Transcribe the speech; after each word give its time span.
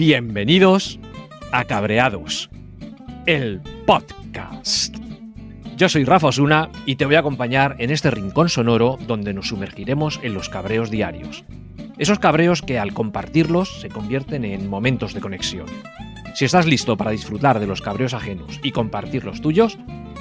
Bienvenidos 0.00 0.98
a 1.52 1.66
Cabreados, 1.66 2.48
el 3.26 3.60
podcast. 3.86 4.96
Yo 5.76 5.90
soy 5.90 6.06
Rafa 6.06 6.28
Osuna 6.28 6.70
y 6.86 6.96
te 6.96 7.04
voy 7.04 7.16
a 7.16 7.18
acompañar 7.18 7.76
en 7.80 7.90
este 7.90 8.10
rincón 8.10 8.48
sonoro 8.48 8.96
donde 9.06 9.34
nos 9.34 9.48
sumergiremos 9.48 10.18
en 10.22 10.32
los 10.32 10.48
cabreos 10.48 10.90
diarios. 10.90 11.44
Esos 11.98 12.18
cabreos 12.18 12.62
que 12.62 12.78
al 12.78 12.94
compartirlos 12.94 13.82
se 13.82 13.90
convierten 13.90 14.46
en 14.46 14.70
momentos 14.70 15.12
de 15.12 15.20
conexión. 15.20 15.66
Si 16.34 16.46
estás 16.46 16.64
listo 16.64 16.96
para 16.96 17.10
disfrutar 17.10 17.60
de 17.60 17.66
los 17.66 17.82
cabreos 17.82 18.14
ajenos 18.14 18.58
y 18.62 18.72
compartir 18.72 19.26
los 19.26 19.42
tuyos, 19.42 19.76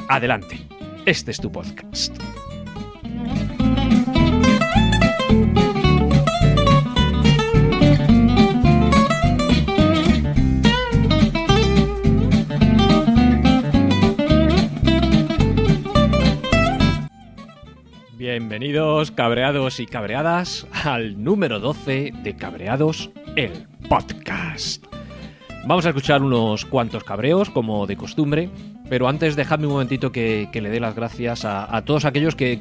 adelante. 0.09 0.59
Este 1.05 1.31
es 1.31 1.39
tu 1.39 1.53
podcast. 1.53 2.17
Bienvenidos, 18.19 19.11
cabreados 19.11 19.79
y 19.79 19.85
cabreadas, 19.85 20.67
al 20.83 21.23
número 21.23 21.61
12 21.61 22.11
de 22.21 22.35
Cabreados, 22.35 23.11
el 23.37 23.65
podcast. 23.87 24.83
Vamos 25.65 25.85
a 25.85 25.89
escuchar 25.91 26.21
unos 26.21 26.65
cuantos 26.65 27.05
cabreos, 27.05 27.49
como 27.49 27.87
de 27.87 27.95
costumbre, 27.95 28.49
pero 28.89 29.07
antes 29.07 29.37
dejadme 29.37 29.67
un 29.67 29.71
momentito 29.71 30.11
que, 30.11 30.49
le 30.51 30.69
dé 30.69 30.81
las 30.81 30.95
gracias 30.95 31.45
a, 31.45 31.81
todos 31.85 32.03
aquellos 32.03 32.35
que, 32.35 32.59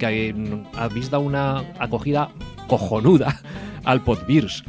habéis 0.77 1.11
dado 1.11 1.25
una 1.25 1.65
acogida 1.81 2.31
cojonuda 2.69 3.41
al 3.85 4.05
Podbeers. 4.05 4.63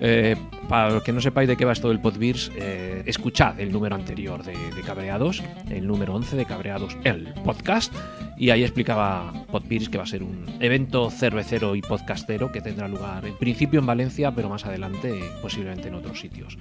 Eh, 0.00 0.34
para 0.72 0.88
los 0.88 1.02
que 1.02 1.12
no 1.12 1.20
sepáis 1.20 1.46
de 1.46 1.58
qué 1.58 1.66
va 1.66 1.72
esto 1.72 1.88
del 1.88 2.00
Podbeers, 2.00 2.50
eh, 2.56 3.02
escuchad 3.04 3.60
el 3.60 3.70
número 3.70 3.94
anterior 3.94 4.42
de, 4.42 4.54
Cabreados, 4.86 5.42
el 5.68 5.86
número 5.86 6.14
11 6.14 6.34
de 6.34 6.46
Cabreados, 6.46 6.96
el 7.04 7.34
podcast, 7.44 7.92
y 8.38 8.48
ahí 8.48 8.62
explicaba 8.62 9.34
Podbeers 9.50 9.90
que 9.90 9.98
va 9.98 10.04
a 10.04 10.06
ser 10.06 10.22
un 10.22 10.46
evento 10.60 11.10
cervecero 11.10 11.76
y 11.76 11.82
podcastero 11.82 12.50
que 12.50 12.62
tendrá 12.62 12.88
lugar 12.88 13.26
en 13.26 13.36
principio 13.36 13.80
en 13.80 13.86
Valencia, 13.86 14.32
pero 14.34 14.48
más 14.48 14.64
adelante 14.64 15.12
posiblemente 15.42 15.88
en 15.88 15.94
otros 15.96 16.18
sitios. 16.18 16.56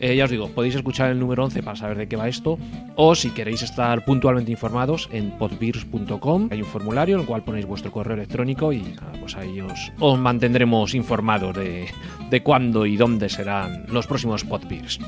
Eh, 0.00 0.16
ya 0.16 0.24
os 0.24 0.30
digo, 0.30 0.48
podéis 0.48 0.74
escuchar 0.74 1.10
el 1.10 1.18
número 1.18 1.44
11 1.44 1.62
para 1.62 1.76
saber 1.76 1.96
de 1.98 2.08
qué 2.08 2.16
va 2.16 2.28
esto, 2.28 2.58
o 2.96 3.14
si 3.14 3.30
queréis 3.30 3.62
estar 3.62 4.04
puntualmente 4.04 4.50
informados 4.50 5.08
en 5.12 5.30
podbeers.com, 5.38 6.48
hay 6.50 6.60
un 6.60 6.68
formulario 6.68 7.16
en 7.16 7.22
el 7.22 7.26
cual 7.26 7.44
ponéis 7.44 7.66
vuestro 7.66 7.92
correo 7.92 8.14
electrónico 8.14 8.72
y 8.72 8.82
pues 9.20 9.36
ahí 9.36 9.60
os, 9.60 9.92
os 10.00 10.18
mantendremos 10.18 10.94
informados 10.94 11.54
de, 11.56 11.86
de 12.30 12.42
cuándo 12.42 12.86
y 12.86 12.96
dónde 12.96 13.28
serán 13.28 13.86
los 13.88 14.06
próximos 14.06 14.44
Podbeers. 14.44 14.98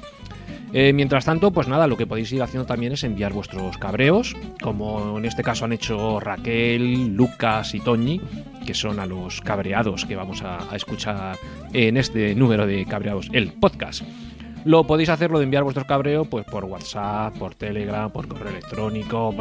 Eh, 0.72 0.92
mientras 0.92 1.24
tanto, 1.24 1.52
pues 1.52 1.68
nada, 1.68 1.86
lo 1.86 1.96
que 1.96 2.06
podéis 2.06 2.32
ir 2.32 2.42
haciendo 2.42 2.66
también 2.66 2.92
es 2.92 3.04
enviar 3.04 3.32
vuestros 3.32 3.78
cabreos, 3.78 4.36
como 4.60 5.16
en 5.18 5.24
este 5.24 5.42
caso 5.42 5.64
han 5.64 5.72
hecho 5.72 6.20
Raquel, 6.20 7.14
Lucas 7.14 7.74
y 7.74 7.80
Toñi, 7.80 8.20
que 8.66 8.74
son 8.74 8.98
a 8.98 9.06
los 9.06 9.40
cabreados 9.40 10.04
que 10.04 10.16
vamos 10.16 10.42
a, 10.42 10.58
escuchar 10.74 11.38
en 11.72 11.96
este 11.96 12.34
número 12.34 12.66
de 12.66 12.84
cabreados, 12.84 13.28
el 13.32 13.52
podcast. 13.52 14.02
Lo 14.66 14.84
podéis 14.84 15.08
hacerlo 15.10 15.38
de 15.38 15.44
enviar 15.44 15.62
vuestros 15.62 15.86
cabreos 15.86 16.26
pues 16.26 16.44
por 16.44 16.64
WhatsApp, 16.64 17.38
por 17.38 17.54
Telegram, 17.54 18.10
por 18.10 18.26
correo 18.26 18.48
electrónico, 18.48 19.32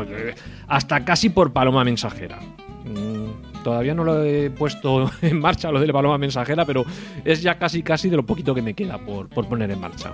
hasta 0.68 1.04
casi 1.04 1.30
por 1.30 1.52
paloma 1.52 1.84
mensajera. 1.84 2.40
Mm, 2.86 3.64
todavía 3.64 3.96
no 3.96 4.04
lo 4.04 4.24
he 4.24 4.52
puesto 4.52 5.10
en 5.24 5.40
marcha 5.40 5.72
lo 5.72 5.80
de 5.80 5.88
la 5.88 5.94
paloma 5.94 6.20
mensajera, 6.20 6.64
pero 6.64 6.86
es 7.24 7.42
ya 7.42 7.58
casi 7.58 7.82
casi 7.82 8.08
de 8.08 8.18
lo 8.18 8.24
poquito 8.24 8.54
que 8.54 8.62
me 8.62 8.76
queda 8.76 9.00
por 9.00 9.28
poner 9.28 9.72
en 9.72 9.80
marcha. 9.80 10.14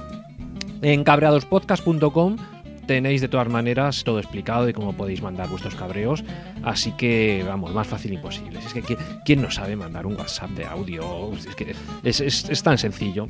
En 0.82 1.04
cabreadospodcast.com 1.04 2.38
tenéis 2.92 3.22
de 3.22 3.30
todas 3.30 3.48
maneras 3.48 4.04
todo 4.04 4.20
explicado 4.20 4.66
de 4.66 4.74
cómo 4.74 4.92
podéis 4.92 5.22
mandar 5.22 5.48
vuestros 5.48 5.76
cabreos, 5.76 6.26
así 6.62 6.92
que 6.92 7.42
vamos, 7.48 7.74
más 7.74 7.88
fácil 7.88 8.12
imposible. 8.12 8.60
Es 8.60 8.74
que 8.74 8.98
¿quién 9.24 9.42
no 9.42 9.50
sabe 9.50 9.78
mandar 9.78 10.06
un 10.06 10.18
WhatsApp 10.18 10.50
de 10.50 10.66
audio? 10.66 11.32
Es 11.32 11.56
que 11.56 11.74
es, 12.04 12.64
tan 12.64 12.78
sencillo. 12.78 13.28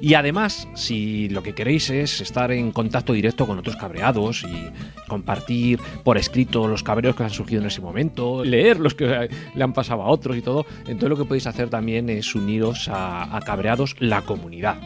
Y 0.00 0.14
además, 0.14 0.68
si 0.76 1.28
lo 1.28 1.42
que 1.42 1.56
queréis 1.56 1.90
es 1.90 2.20
estar 2.20 2.52
en 2.52 2.70
contacto 2.70 3.12
directo 3.12 3.48
con 3.48 3.58
otros 3.58 3.74
cabreados 3.74 4.44
y 4.44 4.70
compartir 5.08 5.80
por 6.04 6.16
escrito 6.16 6.68
los 6.68 6.84
cabreos 6.84 7.16
que 7.16 7.24
han 7.24 7.30
surgido 7.30 7.62
en 7.62 7.66
ese 7.66 7.80
momento, 7.80 8.44
leer 8.44 8.78
los 8.78 8.94
que 8.94 9.28
le 9.56 9.64
han 9.64 9.72
pasado 9.72 10.02
a 10.02 10.06
otros 10.06 10.36
y 10.36 10.40
todo, 10.40 10.66
entonces 10.82 11.08
lo 11.08 11.16
que 11.16 11.24
podéis 11.24 11.48
hacer 11.48 11.68
también 11.68 12.08
es 12.10 12.32
uniros 12.36 12.88
a, 12.88 13.36
a 13.36 13.40
Cabreados 13.40 13.96
la 13.98 14.22
comunidad. 14.22 14.78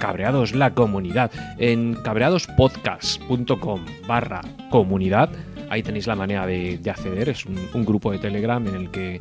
Cabreados 0.00 0.54
la 0.54 0.72
comunidad. 0.74 1.30
En 1.58 1.94
cabreadospodcast.com 1.94 3.84
barra 4.08 4.40
comunidad, 4.70 5.28
ahí 5.68 5.82
tenéis 5.82 6.06
la 6.06 6.16
manera 6.16 6.46
de, 6.46 6.80
acceder. 6.90 7.28
Es 7.28 7.44
un, 7.44 7.84
grupo 7.84 8.10
de 8.10 8.18
Telegram 8.18 8.66
en 8.66 8.74
el 8.74 8.90
que 8.90 9.20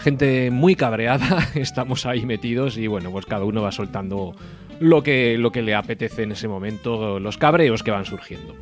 gente 0.00 0.50
muy 0.50 0.74
cabreada 0.74 1.48
estamos 1.54 2.06
ahí 2.06 2.24
metidos 2.24 2.78
y 2.78 2.86
bueno, 2.86 3.10
pues 3.10 3.26
cada 3.26 3.44
uno 3.44 3.60
va 3.60 3.72
soltando 3.72 4.34
lo 4.80 5.02
que, 5.02 5.36
lo 5.38 5.52
que 5.52 5.60
le 5.60 5.74
apetece 5.74 6.22
en 6.22 6.32
ese 6.32 6.48
momento, 6.48 7.20
los 7.20 7.36
cabreos 7.36 7.82
que 7.82 7.90
van 7.90 8.06
surgiendo. 8.06 8.56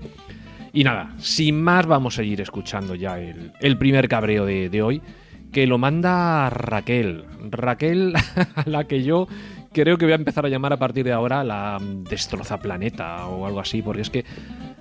Y 0.73 0.83
nada, 0.83 1.15
sin 1.19 1.63
más 1.63 1.87
vamos 1.87 2.19
a 2.19 2.25
ir 2.25 2.41
escuchando 2.41 2.97
ya 2.97 3.21
el, 3.21 3.79
primer 3.79 4.09
cabreo 4.09 4.45
de, 4.45 4.69
de 4.69 4.83
hoy, 4.83 5.03
que 5.53 5.69
lo 5.69 5.79
manda 5.79 6.51
Raquel. 6.51 7.25
Raquel, 7.49 8.13
a 8.57 8.69
la 8.69 8.85
que 8.85 9.05
yo 9.05 9.29
creo 9.75 9.99
que 9.99 10.07
voy 10.07 10.13
a 10.13 10.17
empezar 10.17 10.47
a 10.47 10.49
llamar 10.49 10.73
a 10.73 10.79
partir 10.79 11.05
de 11.05 11.13
ahora 11.13 11.45
la 11.45 11.79
destroza 12.09 12.59
planeta 12.59 13.27
o 13.27 13.47
algo 13.47 13.61
así, 13.61 13.83
porque 13.83 14.03
es 14.03 14.09
que 14.09 14.25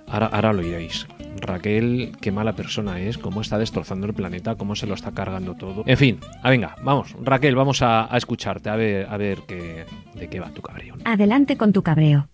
ahora, 0.08 0.28
ahora 0.28 0.54
lo 0.54 0.62
iréis. 0.62 1.06
Raquel, 1.42 2.14
qué 2.22 2.32
mala 2.32 2.54
persona 2.54 3.02
es, 3.02 3.18
cómo 3.18 3.42
está 3.42 3.58
destrozando 3.58 4.08
el 4.08 4.14
planeta, 4.14 4.56
cómo 4.56 4.76
se 4.76 4.88
lo 4.88 4.94
está 4.94 5.12
cargando 5.12 5.56
todo. 5.56 5.84
En 5.86 5.98
fin, 5.98 6.20
a 6.22 6.48
ah, 6.48 6.50
venga, 6.50 6.76
vamos, 6.82 7.16
Raquel, 7.22 7.56
vamos 7.56 7.82
a, 7.82 8.08
escucharte, 8.14 8.70
a 8.70 8.76
ver, 8.78 9.08
a 9.10 9.18
ver 9.18 9.40
qué, 9.48 9.86
de 10.14 10.30
qué 10.30 10.40
va 10.40 10.50
tu 10.52 10.62
cabreo. 10.62 10.96
Adelante 11.04 11.58
con 11.58 11.74
tu 11.74 11.82
cabreo. 11.82 12.30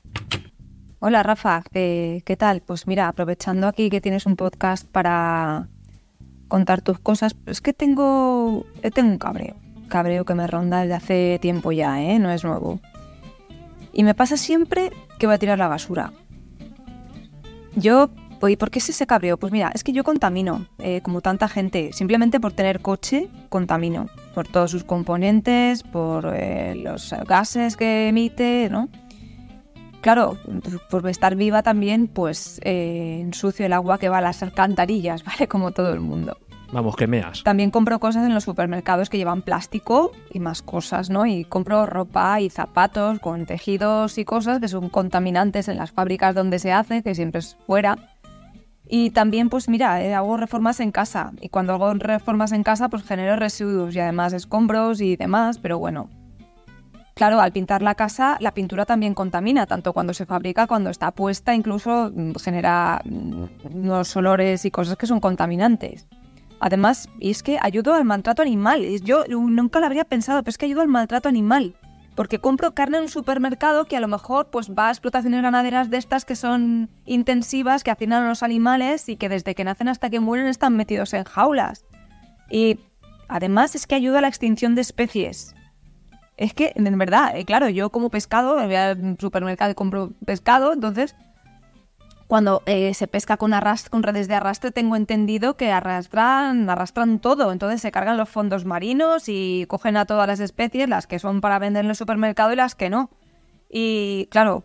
Hola 1.00 1.24
Rafa, 1.24 1.64
¿qué 1.72 2.36
tal? 2.38 2.62
Pues 2.62 2.86
mira, 2.86 3.08
aprovechando 3.08 3.68
aquí 3.68 3.90
que 3.90 4.02
tienes 4.02 4.26
un 4.26 4.36
podcast 4.36 4.86
para 4.86 5.70
contar 6.50 6.82
tus 6.82 7.00
cosas, 7.00 7.38
es 7.46 7.62
que 7.62 7.72
tengo, 7.72 8.66
tengo 8.94 9.10
un 9.10 9.18
cabreo 9.18 9.56
cabreo 9.90 10.26
que 10.26 10.36
me 10.36 10.48
ronda 10.48 10.82
desde 10.82 10.94
hace 10.94 11.40
tiempo 11.42 11.72
ya, 11.72 12.02
¿eh? 12.02 12.20
No 12.20 12.32
es 12.32 12.44
nuevo. 12.44 12.80
Y 13.92 14.04
me 14.04 14.14
pasa 14.14 14.38
siempre 14.38 14.92
que 15.18 15.28
voy 15.28 15.36
a 15.36 15.40
tirar 15.40 15.58
la 15.58 15.68
basura. 15.68 16.14
Yo, 17.76 18.10
¿por 18.40 18.72
qué 18.72 18.80
es 18.80 18.90
ese 18.90 19.08
cabreo? 19.08 19.38
Pues 19.38 19.52
mira, 19.52 19.72
es 19.74 19.84
que 19.84 19.92
yo 19.92 20.04
contamino, 20.04 20.68
eh, 20.78 21.02
como 21.02 21.22
tanta 21.22 21.48
gente. 21.48 21.92
Simplemente 21.94 22.40
por 22.40 22.54
tener 22.54 22.82
coche, 22.82 23.30
contamino. 23.50 24.08
Por 24.34 24.48
todos 24.48 24.72
sus 24.72 24.84
componentes, 24.84 25.84
por 25.84 26.34
eh, 26.36 26.76
los 26.76 27.14
gases 27.28 27.76
que 27.76 28.10
emite, 28.10 28.70
¿no? 28.72 28.90
Claro, 30.02 30.38
por 30.90 31.08
estar 31.10 31.36
viva 31.36 31.62
también, 31.62 32.08
pues 32.08 32.62
eh, 32.64 33.20
ensucio 33.22 33.66
el 33.66 33.74
agua 33.74 33.98
que 33.98 34.08
va 34.08 34.20
a 34.20 34.22
las 34.22 34.42
alcantarillas, 34.44 35.24
¿vale? 35.26 35.48
Como 35.48 35.72
todo 35.72 35.94
el 35.94 36.00
mundo. 36.00 36.38
Vamos, 36.72 36.96
que 36.96 37.08
meas. 37.08 37.44
También 37.44 37.72
compro 37.72 38.00
cosas 38.00 38.26
en 38.26 38.34
los 38.34 38.44
supermercados 38.44 39.10
que 39.10 39.18
llevan 39.18 39.42
plástico 39.42 40.12
y 40.32 40.40
más 40.40 40.62
cosas, 40.62 41.10
¿no? 41.10 41.26
Y 41.26 41.44
compro 41.44 41.86
ropa 41.86 42.40
y 42.42 42.50
zapatos 42.50 43.20
con 43.20 43.46
tejidos 43.46 44.18
y 44.18 44.26
cosas 44.26 44.60
que 44.60 44.68
son 44.68 44.90
contaminantes 44.90 45.68
en 45.68 45.78
las 45.78 45.92
fábricas 45.92 46.36
donde 46.36 46.60
se 46.60 46.72
hace, 46.72 47.02
que 47.02 47.16
siempre 47.16 47.40
es 47.40 47.58
fuera. 47.66 47.98
Y 48.88 49.12
también, 49.12 49.50
pues 49.50 49.70
mira, 49.70 50.04
eh, 50.04 50.14
hago 50.14 50.38
reformas 50.38 50.80
en 50.80 50.92
casa. 50.92 51.32
Y 51.42 51.50
cuando 51.50 51.74
hago 51.74 51.94
reformas 51.94 52.52
en 52.52 52.64
casa, 52.64 52.90
pues 52.90 53.04
genero 53.04 53.36
residuos 53.36 53.96
y 53.96 54.00
además 54.00 54.34
escombros 54.34 55.02
y 55.02 55.16
demás, 55.16 55.60
pero 55.60 55.80
bueno. 55.80 56.10
Claro, 57.14 57.42
al 57.42 57.52
pintar 57.52 57.82
la 57.82 57.96
casa, 57.96 58.38
la 58.40 58.54
pintura 58.54 58.86
también 58.86 59.14
contamina, 59.14 59.66
tanto 59.66 59.92
cuando 59.92 60.14
se 60.14 60.26
fabrica, 60.26 60.68
cuando 60.68 60.90
está 60.90 61.12
puesta, 61.12 61.54
incluso 61.54 62.12
mm, 62.16 62.32
genera 62.42 63.02
mm, 63.04 63.44
unos 63.74 64.16
olores 64.16 64.64
y 64.66 64.72
cosas 64.72 64.96
que 64.96 65.06
son 65.06 65.20
contaminantes. 65.20 66.08
Además, 66.60 67.10
es 67.20 67.44
que 67.44 67.58
ayudo 67.62 67.94
al 67.94 68.06
maltrato 68.06 68.42
animal. 68.42 68.86
Yo 69.02 69.24
nunca 69.28 69.80
lo 69.80 69.86
habría 69.86 70.04
pensado, 70.04 70.42
pero 70.42 70.50
es 70.50 70.58
que 70.58 70.66
ayudo 70.66 70.82
al 70.82 70.88
maltrato 70.88 71.30
animal. 71.30 71.76
Porque 72.16 72.40
compro 72.40 72.74
carne 72.74 72.98
en 72.98 73.04
un 73.04 73.10
supermercado 73.10 73.86
que 73.86 73.96
a 73.96 74.02
lo 74.02 74.10
mejor 74.10 74.50
pues 74.50 74.72
va 74.72 74.90
a 74.90 74.92
explotaciones 74.92 75.42
ganaderas 75.42 75.90
de 75.90 75.98
estas 75.98 76.26
que 76.26 76.36
son 76.36 76.90
intensivas, 77.06 77.84
que 77.84 77.92
hacinan 77.92 78.24
a 78.24 78.30
los 78.30 78.44
animales 78.44 79.08
y 79.08 79.16
que 79.16 79.30
desde 79.30 79.56
que 79.56 79.64
nacen 79.64 79.88
hasta 79.88 80.10
que 80.10 80.20
mueren 80.20 80.48
están 80.48 80.76
metidos 80.76 81.14
en 81.14 81.24
jaulas. 81.24 81.86
Y 82.50 82.80
además 83.30 83.76
es 83.76 83.88
que 83.88 83.96
ayuda 83.96 84.20
a 84.20 84.22
la 84.22 84.28
extinción 84.28 84.76
de 84.76 84.82
especies. 84.82 85.56
Es 86.36 86.54
que, 86.54 86.74
en 86.76 86.98
verdad, 86.98 87.38
eh, 87.38 87.46
claro, 87.46 87.70
yo 87.70 87.90
como 87.90 88.10
pescado, 88.10 88.56
voy 88.56 88.76
al 88.76 89.18
supermercado 89.20 89.72
y 89.72 89.76
compro 89.76 90.12
pescado, 90.26 90.74
entonces 90.74 91.16
cuando 92.30 92.62
eh, 92.68 92.94
se 92.94 93.08
pesca 93.08 93.38
con, 93.38 93.52
con 93.90 94.04
redes 94.04 94.28
de 94.28 94.36
arrastre, 94.36 94.70
tengo 94.70 94.96
entendido 94.96 95.58
que 95.58 95.72
arrastran, 95.72 96.70
arrastran 96.70 97.18
todo. 97.18 97.52
Entonces 97.52 97.82
se 97.82 97.92
cargan 97.92 98.18
los 98.18 98.30
fondos 98.30 98.66
marinos 98.66 99.24
y 99.26 99.66
cogen 99.68 99.98
a 99.98 100.06
todas 100.06 100.28
las 100.28 100.40
especies, 100.40 100.88
las 100.88 101.08
que 101.08 101.18
son 101.18 101.42
para 101.42 101.58
vender 101.58 101.86
en 101.86 101.90
el 101.90 101.96
supermercado 101.96 102.54
y 102.54 102.56
las 102.56 102.76
que 102.76 102.92
no. 102.92 103.10
Y 103.68 104.28
claro, 104.30 104.64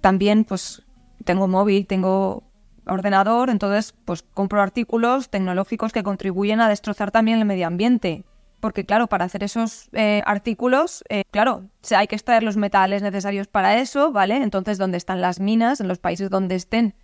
también 0.00 0.42
pues 0.42 0.82
tengo 1.24 1.46
móvil, 1.46 1.86
tengo 1.86 2.42
ordenador, 2.84 3.48
entonces 3.48 3.94
pues 4.04 4.24
compro 4.34 4.60
artículos 4.60 5.30
tecnológicos 5.30 5.92
que 5.92 6.02
contribuyen 6.02 6.60
a 6.60 6.68
destrozar 6.68 7.12
también 7.12 7.38
el 7.38 7.44
medio 7.44 7.68
ambiente. 7.68 8.24
Porque 8.66 8.84
claro, 8.84 9.06
para 9.06 9.24
hacer 9.24 9.44
esos 9.44 9.88
eh, 9.92 10.22
artículos, 10.26 11.04
eh, 11.08 11.22
claro, 11.30 11.70
hay 11.94 12.08
que 12.08 12.16
extraer 12.16 12.42
los 12.42 12.56
metales 12.56 13.00
necesarios 13.00 13.46
para 13.46 13.78
eso, 13.78 14.10
¿vale? 14.10 14.34
Entonces, 14.38 14.76
donde 14.76 14.96
están 14.96 15.20
las 15.20 15.38
minas, 15.38 15.80
en 15.80 15.86
los 15.86 16.00
países 16.00 16.30
donde 16.30 16.56
estén, 16.56 16.96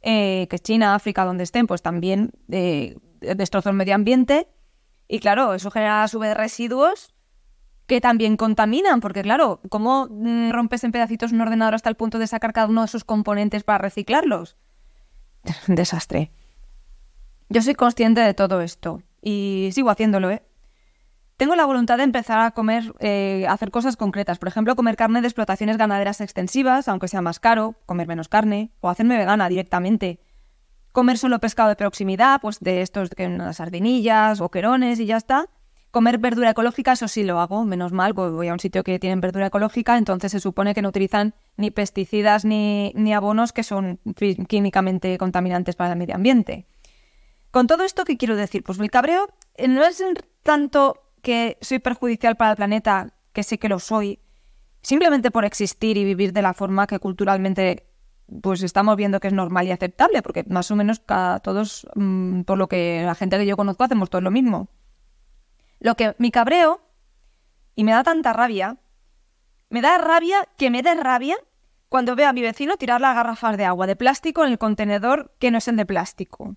eh, 0.00 0.46
que 0.48 0.60
China, 0.60 0.94
África, 0.94 1.24
donde 1.24 1.42
estén, 1.42 1.66
pues 1.66 1.82
también 1.82 2.30
destrozo 2.46 3.68
el 3.68 3.74
medio 3.74 3.96
ambiente. 3.96 4.46
Y 5.08 5.18
claro, 5.18 5.54
eso 5.54 5.72
genera 5.72 6.04
a 6.04 6.06
su 6.06 6.20
vez 6.20 6.36
residuos 6.36 7.12
que 7.88 8.00
también 8.00 8.36
contaminan, 8.36 9.00
porque 9.00 9.22
claro, 9.22 9.60
¿cómo 9.70 10.06
mm, 10.08 10.52
rompes 10.52 10.84
en 10.84 10.92
pedacitos 10.92 11.32
un 11.32 11.40
ordenador 11.40 11.74
hasta 11.74 11.88
el 11.88 11.96
punto 11.96 12.20
de 12.20 12.28
sacar 12.28 12.52
cada 12.52 12.68
uno 12.68 12.82
de 12.82 12.88
sus 12.88 13.02
componentes 13.02 13.64
para 13.64 13.78
reciclarlos? 13.78 14.56
Desastre. 15.66 16.30
Yo 17.48 17.60
soy 17.60 17.74
consciente 17.74 18.20
de 18.20 18.34
todo 18.34 18.60
esto 18.60 19.02
y 19.20 19.70
sigo 19.72 19.90
haciéndolo, 19.90 20.30
¿eh? 20.30 20.44
Tengo 21.38 21.54
la 21.54 21.66
voluntad 21.66 21.98
de 21.98 22.02
empezar 22.02 22.40
a 22.40 22.50
comer, 22.50 22.92
eh, 22.98 23.46
hacer 23.48 23.70
cosas 23.70 23.96
concretas. 23.96 24.40
Por 24.40 24.48
ejemplo, 24.48 24.74
comer 24.74 24.96
carne 24.96 25.20
de 25.20 25.28
explotaciones 25.28 25.76
ganaderas 25.76 26.20
extensivas, 26.20 26.88
aunque 26.88 27.06
sea 27.06 27.22
más 27.22 27.38
caro, 27.38 27.76
comer 27.86 28.08
menos 28.08 28.28
carne, 28.28 28.72
o 28.80 28.88
hacerme 28.88 29.16
vegana 29.16 29.48
directamente. 29.48 30.18
Comer 30.90 31.16
solo 31.16 31.38
pescado 31.38 31.68
de 31.68 31.76
proximidad, 31.76 32.40
pues 32.40 32.58
de 32.58 32.82
estos 32.82 33.10
que 33.10 33.28
unas 33.28 33.58
sardinillas 33.58 34.40
o 34.40 34.50
querones 34.50 34.98
y 34.98 35.06
ya 35.06 35.16
está. 35.16 35.46
Comer 35.92 36.18
verdura 36.18 36.50
ecológica, 36.50 36.94
eso 36.94 37.06
sí 37.06 37.22
lo 37.22 37.38
hago, 37.38 37.64
menos 37.64 37.92
mal, 37.92 38.14
voy 38.14 38.48
a 38.48 38.52
un 38.52 38.58
sitio 38.58 38.82
que 38.82 38.98
tienen 38.98 39.20
verdura 39.20 39.46
ecológica, 39.46 39.96
entonces 39.96 40.32
se 40.32 40.40
supone 40.40 40.74
que 40.74 40.82
no 40.82 40.88
utilizan 40.88 41.34
ni 41.56 41.70
pesticidas 41.70 42.44
ni, 42.44 42.92
ni 42.96 43.14
abonos 43.14 43.52
que 43.52 43.62
son 43.62 44.00
químicamente 44.48 45.16
contaminantes 45.18 45.76
para 45.76 45.92
el 45.92 45.98
medio 45.98 46.16
ambiente. 46.16 46.66
Con 47.52 47.68
todo 47.68 47.84
esto, 47.84 48.04
¿qué 48.04 48.16
quiero 48.16 48.34
decir? 48.34 48.64
Pues 48.64 48.80
mi 48.80 48.88
cabreo 48.88 49.28
eh, 49.54 49.68
no 49.68 49.84
es 49.84 50.02
tanto 50.42 51.07
que 51.28 51.58
soy 51.60 51.78
perjudicial 51.78 52.38
para 52.38 52.52
el 52.52 52.56
planeta, 52.56 53.12
que 53.34 53.42
sé 53.42 53.58
que 53.58 53.68
lo 53.68 53.78
soy, 53.80 54.18
simplemente 54.80 55.30
por 55.30 55.44
existir 55.44 55.98
y 55.98 56.04
vivir 56.04 56.32
de 56.32 56.40
la 56.40 56.54
forma 56.54 56.86
que 56.86 56.98
culturalmente 56.98 57.84
pues 58.40 58.62
estamos 58.62 58.96
viendo 58.96 59.20
que 59.20 59.28
es 59.28 59.34
normal 59.34 59.66
y 59.66 59.70
aceptable, 59.70 60.22
porque 60.22 60.44
más 60.48 60.70
o 60.70 60.76
menos 60.76 61.00
cada, 61.00 61.40
todos, 61.40 61.86
mm, 61.96 62.44
por 62.44 62.56
lo 62.56 62.66
que 62.66 63.02
la 63.04 63.14
gente 63.14 63.36
que 63.36 63.44
yo 63.44 63.58
conozco, 63.58 63.84
hacemos 63.84 64.08
todo 64.08 64.22
lo 64.22 64.30
mismo. 64.30 64.70
Lo 65.80 65.96
que 65.96 66.14
mi 66.16 66.30
cabreo, 66.30 66.80
y 67.74 67.84
me 67.84 67.92
da 67.92 68.02
tanta 68.02 68.32
rabia, 68.32 68.78
me 69.68 69.82
da 69.82 69.98
rabia 69.98 70.48
que 70.56 70.70
me 70.70 70.82
dé 70.82 70.94
rabia 70.94 71.36
cuando 71.90 72.16
veo 72.16 72.30
a 72.30 72.32
mi 72.32 72.40
vecino 72.40 72.78
tirar 72.78 73.02
las 73.02 73.14
garrafas 73.14 73.58
de 73.58 73.66
agua 73.66 73.86
de 73.86 73.96
plástico 73.96 74.46
en 74.46 74.52
el 74.52 74.58
contenedor 74.58 75.34
que 75.38 75.50
no 75.50 75.58
es 75.58 75.68
el 75.68 75.76
de 75.76 75.84
plástico. 75.84 76.56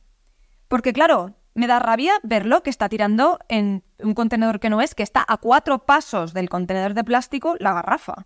Porque 0.70 0.94
claro, 0.94 1.36
me 1.54 1.68
da 1.68 1.80
rabia 1.80 2.14
verlo 2.24 2.64
que 2.64 2.70
está 2.70 2.90
tirando 2.90 3.40
en 3.50 3.84
un 4.00 4.14
contenedor 4.14 4.60
que 4.60 4.70
no 4.70 4.82
es, 4.82 4.96
que 4.96 5.04
está 5.04 5.26
a 5.28 5.38
cuatro 5.38 5.86
pasos 5.86 6.34
del 6.34 6.50
contenedor 6.50 6.94
de 6.94 7.04
plástico 7.04 7.56
la 7.60 7.74
garrafa. 7.74 8.26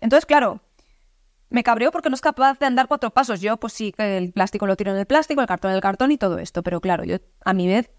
Entonces, 0.00 0.26
claro, 0.26 0.60
me 1.48 1.62
cabreo 1.62 1.90
porque 1.90 2.10
no 2.10 2.14
es 2.14 2.20
capaz 2.20 2.58
de 2.58 2.66
andar 2.66 2.88
cuatro 2.88 3.10
pasos. 3.10 3.40
Yo, 3.40 3.56
pues 3.56 3.72
sí, 3.72 3.94
el 3.98 4.32
plástico 4.32 4.66
lo 4.66 4.76
tiro 4.76 4.92
en 4.92 4.98
el 4.98 5.06
plástico, 5.06 5.40
el 5.40 5.46
cartón 5.46 5.70
en 5.70 5.76
el 5.76 5.82
cartón 5.82 6.12
y 6.12 6.18
todo 6.18 6.38
esto. 6.38 6.62
Pero 6.62 6.80
claro, 6.80 7.04
yo 7.04 7.16
a 7.44 7.52
mi 7.54 7.66
vez, 7.66 7.90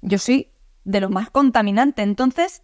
yo 0.00 0.18
soy 0.18 0.52
de 0.84 1.00
lo 1.00 1.10
más 1.10 1.30
contaminante. 1.30 2.02
Entonces, 2.02 2.62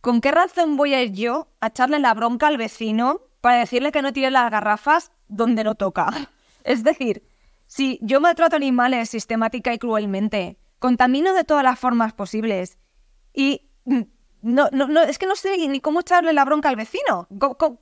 ¿con 0.00 0.20
qué 0.20 0.30
razón 0.30 0.76
voy 0.76 0.94
a 0.94 1.02
ir 1.02 1.12
yo 1.12 1.48
a 1.60 1.68
echarle 1.68 1.98
la 2.00 2.12
bronca 2.14 2.48
al 2.48 2.58
vecino 2.58 3.22
para 3.40 3.58
decirle 3.58 3.92
que 3.92 4.02
no 4.02 4.12
tire 4.12 4.30
las 4.30 4.50
garrafas 4.50 5.12
donde 5.28 5.64
no 5.64 5.74
toca? 5.74 6.10
Es 6.64 6.82
decir, 6.82 7.22
si 7.68 8.00
yo 8.02 8.20
maltrato 8.20 8.56
animales 8.56 9.08
sistemática 9.08 9.72
y 9.72 9.78
cruelmente, 9.78 10.58
contamino 10.86 11.34
de 11.34 11.42
todas 11.42 11.64
las 11.64 11.80
formas 11.80 12.12
posibles 12.12 12.78
y 13.34 13.72
mm, 13.86 14.02
no, 14.42 14.68
no, 14.70 14.86
no, 14.86 15.02
es 15.02 15.18
que 15.18 15.26
no 15.26 15.34
sé 15.34 15.56
ni 15.66 15.80
cómo 15.80 15.98
echarle 15.98 16.32
la 16.32 16.44
bronca 16.44 16.68
al 16.68 16.76
vecino, 16.76 17.26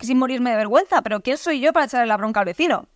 sin 0.01 0.19
morirme 0.19 0.53
de 0.53 0.57
vergüenza, 0.57 1.03
pero 1.03 1.21
¿quién 1.21 1.37
soy 1.37 1.61
yo 1.61 1.75
para 1.75 1.85
echarle 1.85 2.07
la 2.07 2.17
bronca 2.17 2.41
al 2.41 2.47
vecino? 2.47 2.89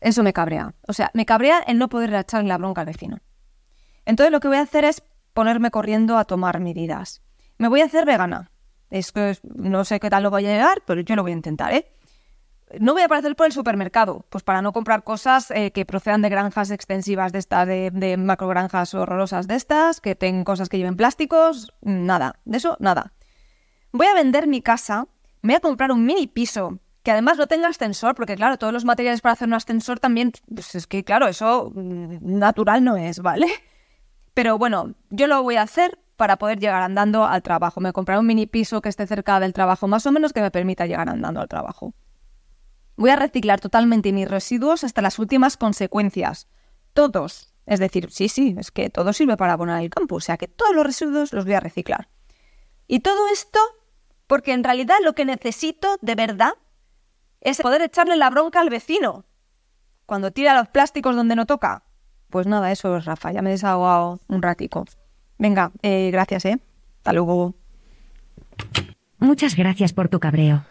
Eso 0.00 0.22
me 0.22 0.32
cabrea. 0.32 0.76
O 0.86 0.92
sea, 0.92 1.10
me 1.12 1.26
cabrea 1.26 1.58
el 1.66 1.78
no 1.78 1.88
poder 1.88 2.14
echarle 2.14 2.48
la 2.50 2.56
bronca 2.56 2.82
al 2.82 2.86
vecino. 2.86 3.18
Entonces 4.04 4.30
lo 4.30 4.38
que 4.38 4.46
voy 4.46 4.58
a 4.58 4.62
hacer 4.62 4.84
es 4.84 5.02
ponerme 5.32 5.72
corriendo 5.72 6.16
a 6.16 6.24
tomar 6.24 6.60
medidas. 6.60 7.20
Me 7.58 7.66
voy 7.66 7.80
a 7.80 7.86
hacer 7.86 8.06
vegana. 8.06 8.52
Es 8.90 9.10
que 9.10 9.36
no 9.42 9.84
sé 9.84 9.98
qué 9.98 10.08
tal 10.08 10.22
lo 10.22 10.30
voy 10.30 10.46
a 10.46 10.52
llegar, 10.52 10.82
pero 10.86 11.00
yo 11.00 11.16
lo 11.16 11.22
voy 11.22 11.32
a 11.32 11.34
intentar, 11.34 11.74
¿eh? 11.74 11.90
No 12.80 12.92
voy 12.92 13.02
a 13.02 13.06
aparecer 13.06 13.36
por 13.36 13.46
el 13.46 13.52
supermercado, 13.52 14.24
pues 14.28 14.44
para 14.44 14.62
no 14.62 14.72
comprar 14.72 15.04
cosas 15.04 15.50
eh, 15.50 15.72
que 15.72 15.84
procedan 15.84 16.22
de 16.22 16.28
granjas 16.28 16.70
extensivas 16.70 17.32
de 17.32 17.38
estas, 17.38 17.66
de, 17.66 17.90
de 17.92 18.16
macrogranjas 18.16 18.94
horrorosas 18.94 19.46
de 19.46 19.56
estas, 19.56 20.00
que 20.00 20.14
tengan 20.14 20.44
cosas 20.44 20.68
que 20.68 20.78
lleven 20.78 20.96
plásticos, 20.96 21.72
nada, 21.82 22.36
de 22.44 22.56
eso 22.56 22.76
nada. 22.80 23.12
Voy 23.92 24.06
a 24.06 24.14
vender 24.14 24.46
mi 24.46 24.62
casa, 24.62 25.06
me 25.42 25.52
voy 25.52 25.56
a 25.56 25.60
comprar 25.60 25.92
un 25.92 26.04
mini 26.06 26.26
piso 26.26 26.78
que 27.02 27.10
además 27.10 27.36
no 27.36 27.46
tenga 27.46 27.68
ascensor, 27.68 28.14
porque 28.14 28.36
claro, 28.36 28.58
todos 28.58 28.72
los 28.72 28.84
materiales 28.84 29.20
para 29.20 29.32
hacer 29.32 29.48
un 29.48 29.54
ascensor 29.54 29.98
también, 29.98 30.32
pues 30.54 30.74
es 30.74 30.86
que 30.86 31.04
claro, 31.04 31.26
eso 31.26 31.72
mm, 31.74 32.38
natural 32.38 32.84
no 32.84 32.96
es, 32.96 33.18
¿vale? 33.18 33.46
Pero 34.34 34.56
bueno, 34.56 34.94
yo 35.10 35.26
lo 35.26 35.42
voy 35.42 35.56
a 35.56 35.62
hacer 35.62 35.98
para 36.16 36.36
poder 36.36 36.58
llegar 36.58 36.82
andando 36.82 37.24
al 37.26 37.42
trabajo. 37.42 37.80
Me 37.80 37.92
compraré 37.92 38.20
un 38.20 38.26
mini 38.26 38.46
piso 38.46 38.80
que 38.80 38.88
esté 38.88 39.06
cerca 39.06 39.40
del 39.40 39.52
trabajo, 39.52 39.88
más 39.88 40.06
o 40.06 40.12
menos 40.12 40.32
que 40.32 40.40
me 40.40 40.50
permita 40.50 40.86
llegar 40.86 41.08
andando 41.08 41.40
al 41.40 41.48
trabajo. 41.48 41.92
Voy 43.02 43.10
a 43.10 43.16
reciclar 43.16 43.58
totalmente 43.58 44.12
mis 44.12 44.30
residuos 44.30 44.84
hasta 44.84 45.02
las 45.02 45.18
últimas 45.18 45.56
consecuencias. 45.56 46.46
Todos. 46.92 47.52
Es 47.66 47.80
decir, 47.80 48.12
sí, 48.12 48.28
sí, 48.28 48.54
es 48.56 48.70
que 48.70 48.90
todo 48.90 49.12
sirve 49.12 49.36
para 49.36 49.54
abonar 49.54 49.82
el 49.82 49.90
campo, 49.90 50.14
o 50.14 50.20
sea 50.20 50.36
que 50.36 50.46
todos 50.46 50.72
los 50.72 50.86
residuos 50.86 51.32
los 51.32 51.44
voy 51.44 51.54
a 51.54 51.58
reciclar. 51.58 52.08
Y 52.86 53.00
todo 53.00 53.26
esto 53.32 53.58
porque 54.28 54.52
en 54.52 54.62
realidad 54.62 54.94
lo 55.02 55.14
que 55.14 55.24
necesito 55.24 55.98
de 56.00 56.14
verdad 56.14 56.52
es 57.40 57.60
poder 57.60 57.82
echarle 57.82 58.14
la 58.14 58.30
bronca 58.30 58.60
al 58.60 58.70
vecino. 58.70 59.24
Cuando 60.06 60.30
tira 60.30 60.54
los 60.54 60.68
plásticos 60.68 61.16
donde 61.16 61.34
no 61.34 61.44
toca, 61.44 61.82
pues 62.30 62.46
nada, 62.46 62.70
eso 62.70 62.96
es 62.96 63.04
Rafa, 63.04 63.32
ya 63.32 63.42
me 63.42 63.50
he 63.50 63.54
desahogado 63.54 64.20
un 64.28 64.42
ratico. 64.42 64.84
Venga, 65.38 65.72
eh, 65.82 66.10
gracias, 66.12 66.44
¿eh? 66.44 66.60
Hasta 66.98 67.12
luego. 67.12 67.56
Muchas 69.18 69.56
gracias 69.56 69.92
por 69.92 70.08
tu 70.08 70.20
cabreo. 70.20 70.64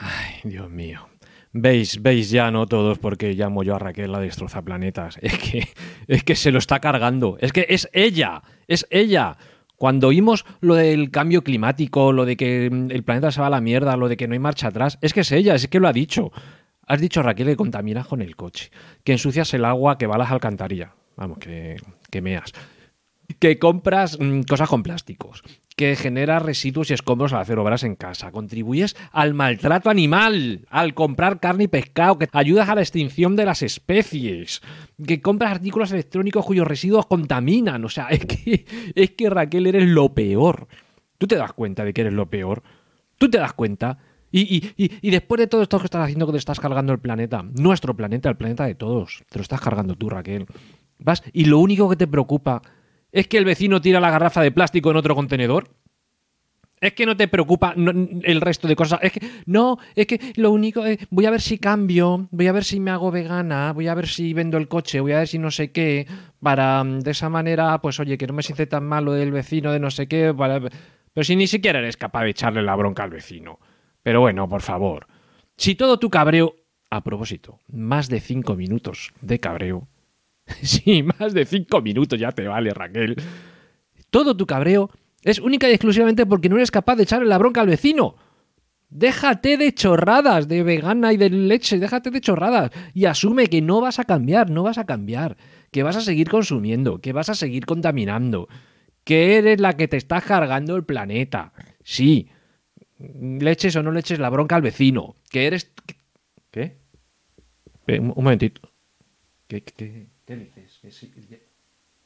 Ay, 0.00 0.48
Dios 0.48 0.70
mío. 0.70 1.08
Veis, 1.58 2.02
veis 2.02 2.28
ya, 2.28 2.50
no 2.50 2.66
todos, 2.66 2.98
porque 2.98 3.32
llamo 3.32 3.62
yo 3.62 3.74
a 3.74 3.78
Raquel 3.78 4.12
la 4.12 4.20
destroza 4.20 4.62
planetas. 4.62 5.18
Es 5.22 5.38
que, 5.38 5.68
es 6.06 6.22
que 6.22 6.36
se 6.36 6.52
lo 6.52 6.58
está 6.58 6.80
cargando. 6.80 7.38
Es 7.40 7.52
que 7.52 7.66
es 7.70 7.88
ella, 7.94 8.42
es 8.68 8.86
ella. 8.90 9.38
Cuando 9.76 10.08
oímos 10.08 10.44
lo 10.60 10.74
del 10.74 11.10
cambio 11.10 11.42
climático, 11.42 12.12
lo 12.12 12.26
de 12.26 12.36
que 12.36 12.66
el 12.66 13.02
planeta 13.04 13.30
se 13.30 13.40
va 13.40 13.46
a 13.46 13.50
la 13.50 13.62
mierda, 13.62 13.96
lo 13.96 14.08
de 14.08 14.18
que 14.18 14.28
no 14.28 14.34
hay 14.34 14.38
marcha 14.38 14.68
atrás, 14.68 14.98
es 15.00 15.14
que 15.14 15.20
es 15.20 15.32
ella, 15.32 15.54
es 15.54 15.66
que 15.68 15.80
lo 15.80 15.88
ha 15.88 15.92
dicho. 15.94 16.30
Has 16.86 17.00
dicho, 17.00 17.22
Raquel, 17.22 17.46
que 17.46 17.56
contaminas 17.56 18.06
con 18.06 18.20
el 18.20 18.36
coche, 18.36 18.70
que 19.02 19.12
ensucias 19.12 19.52
el 19.54 19.64
agua 19.64 19.96
que 19.96 20.06
va 20.06 20.16
a 20.16 20.18
las 20.18 20.30
alcantarillas. 20.30 20.90
Vamos, 21.16 21.38
que, 21.38 21.76
que 22.10 22.20
meas. 22.20 22.52
Que 23.38 23.58
compras 23.58 24.18
mm, 24.20 24.42
cosas 24.42 24.68
con 24.68 24.82
plásticos, 24.82 25.42
que 25.76 25.94
generas 25.94 26.42
residuos 26.42 26.90
y 26.90 26.94
escombros 26.94 27.34
al 27.34 27.42
hacer 27.42 27.58
obras 27.58 27.84
en 27.84 27.96
casa, 27.96 28.32
contribuyes 28.32 28.96
al 29.12 29.34
maltrato 29.34 29.90
animal, 29.90 30.66
al 30.70 30.94
comprar 30.94 31.38
carne 31.38 31.64
y 31.64 31.68
pescado, 31.68 32.18
que 32.18 32.28
ayudas 32.32 32.70
a 32.70 32.74
la 32.74 32.80
extinción 32.80 33.36
de 33.36 33.44
las 33.44 33.62
especies, 33.62 34.62
que 35.06 35.20
compras 35.20 35.52
artículos 35.52 35.92
electrónicos 35.92 36.46
cuyos 36.46 36.66
residuos 36.66 37.06
contaminan. 37.06 37.84
O 37.84 37.90
sea, 37.90 38.06
es 38.10 38.24
que, 38.24 38.64
es 38.94 39.10
que 39.10 39.28
Raquel 39.28 39.66
eres 39.66 39.86
lo 39.86 40.14
peor. 40.14 40.66
¿Tú 41.18 41.26
te 41.26 41.36
das 41.36 41.52
cuenta 41.52 41.84
de 41.84 41.92
que 41.92 42.00
eres 42.00 42.14
lo 42.14 42.28
peor? 42.30 42.62
¿Tú 43.18 43.30
te 43.30 43.38
das 43.38 43.52
cuenta? 43.52 43.98
Y, 44.32 45.10
después 45.10 45.38
de 45.38 45.46
todo 45.46 45.62
esto 45.62 45.78
que 45.78 45.86
estás 45.86 46.04
haciendo, 46.04 46.26
que 46.26 46.32
te 46.32 46.38
estás 46.38 46.60
cargando 46.60 46.92
el 46.92 46.98
planeta, 46.98 47.42
nuestro 47.42 47.94
planeta, 47.94 48.28
el 48.28 48.36
planeta 48.36 48.66
de 48.66 48.74
todos, 48.74 49.24
te 49.30 49.38
lo 49.38 49.42
estás 49.42 49.60
cargando 49.60 49.94
tú, 49.94 50.10
Raquel. 50.10 50.46
Vas, 50.98 51.22
y 51.32 51.44
lo 51.44 51.58
único 51.58 51.88
que 51.88 51.96
te 51.96 52.06
preocupa 52.06 52.60
es 53.16 53.28
que 53.28 53.38
el 53.38 53.46
vecino 53.46 53.80
tira 53.80 53.98
la 53.98 54.10
garrafa 54.10 54.42
de 54.42 54.52
plástico 54.52 54.90
en 54.90 54.98
otro 54.98 55.14
contenedor. 55.14 55.70
Es 56.82 56.92
que 56.92 57.06
no 57.06 57.16
te 57.16 57.28
preocupa 57.28 57.72
el 57.74 58.40
resto 58.42 58.68
de 58.68 58.76
cosas. 58.76 58.98
Es 59.00 59.12
que, 59.12 59.26
no, 59.46 59.78
es 59.94 60.06
que 60.06 60.34
lo 60.36 60.50
único. 60.50 60.84
es 60.84 60.98
voy 61.08 61.24
a 61.24 61.30
ver 61.30 61.40
si 61.40 61.56
cambio, 61.56 62.28
voy 62.30 62.46
a 62.46 62.52
ver 62.52 62.64
si 62.64 62.78
me 62.78 62.90
hago 62.90 63.10
vegana, 63.10 63.72
voy 63.72 63.88
a 63.88 63.94
ver 63.94 64.06
si 64.06 64.34
vendo 64.34 64.58
el 64.58 64.68
coche, 64.68 65.00
voy 65.00 65.12
a 65.12 65.20
ver 65.20 65.28
si 65.28 65.38
no 65.38 65.50
sé 65.50 65.72
qué. 65.72 66.06
Para 66.40 66.84
mm, 66.84 67.00
de 67.00 67.10
esa 67.12 67.30
manera, 67.30 67.80
pues 67.80 67.98
oye, 68.00 68.18
que 68.18 68.26
no 68.26 68.34
me 68.34 68.42
siente 68.42 68.66
tan 68.66 68.84
malo 68.84 69.14
del 69.14 69.32
vecino 69.32 69.72
de 69.72 69.80
no 69.80 69.90
sé 69.90 70.06
qué. 70.08 70.34
pero 71.14 71.24
si 71.24 71.36
ni 71.36 71.46
siquiera 71.46 71.78
eres 71.78 71.96
capaz 71.96 72.24
de 72.24 72.30
echarle 72.30 72.60
la 72.60 72.76
bronca 72.76 73.02
al 73.02 73.10
vecino. 73.10 73.58
Pero 74.02 74.20
bueno, 74.20 74.46
por 74.46 74.60
favor. 74.60 75.06
Si 75.56 75.74
todo 75.74 75.98
tu 75.98 76.10
cabreo. 76.10 76.54
A 76.88 77.02
propósito, 77.02 77.58
más 77.66 78.08
de 78.08 78.20
cinco 78.20 78.54
minutos 78.54 79.12
de 79.22 79.40
cabreo. 79.40 79.88
sí, 80.62 81.02
más 81.02 81.34
de 81.34 81.44
cinco 81.44 81.80
minutos 81.82 82.18
ya 82.18 82.32
te 82.32 82.46
vale, 82.46 82.72
Raquel. 82.72 83.16
Todo 84.10 84.36
tu 84.36 84.46
cabreo 84.46 84.90
es 85.22 85.40
única 85.40 85.68
y 85.68 85.72
exclusivamente 85.72 86.26
porque 86.26 86.48
no 86.48 86.56
eres 86.56 86.70
capaz 86.70 86.96
de 86.96 87.02
echarle 87.02 87.26
la 87.26 87.38
bronca 87.38 87.60
al 87.60 87.66
vecino. 87.66 88.16
Déjate 88.88 89.56
de 89.56 89.74
chorradas 89.74 90.46
de 90.46 90.62
vegana 90.62 91.12
y 91.12 91.16
de 91.16 91.28
leche, 91.28 91.80
déjate 91.80 92.10
de 92.10 92.20
chorradas 92.20 92.70
y 92.94 93.06
asume 93.06 93.48
que 93.48 93.60
no 93.60 93.80
vas 93.80 93.98
a 93.98 94.04
cambiar, 94.04 94.48
no 94.48 94.62
vas 94.62 94.78
a 94.78 94.86
cambiar, 94.86 95.36
que 95.72 95.82
vas 95.82 95.96
a 95.96 96.00
seguir 96.00 96.30
consumiendo, 96.30 97.00
que 97.00 97.12
vas 97.12 97.28
a 97.28 97.34
seguir 97.34 97.66
contaminando, 97.66 98.46
que 99.02 99.38
eres 99.38 99.60
la 99.60 99.72
que 99.72 99.88
te 99.88 99.96
estás 99.96 100.22
cargando 100.24 100.76
el 100.76 100.84
planeta. 100.84 101.52
Sí, 101.82 102.28
leches 102.98 103.74
o 103.74 103.82
no 103.82 103.90
leches 103.90 104.20
la 104.20 104.30
bronca 104.30 104.54
al 104.54 104.62
vecino, 104.62 105.16
que 105.30 105.48
eres... 105.48 105.72
¿Qué? 106.52 106.78
Un 107.88 108.14
momentito. 108.16 108.60
¿Qué, 109.48 109.62
qué, 109.62 110.06
qué 110.26 110.36
dices? 110.36 110.80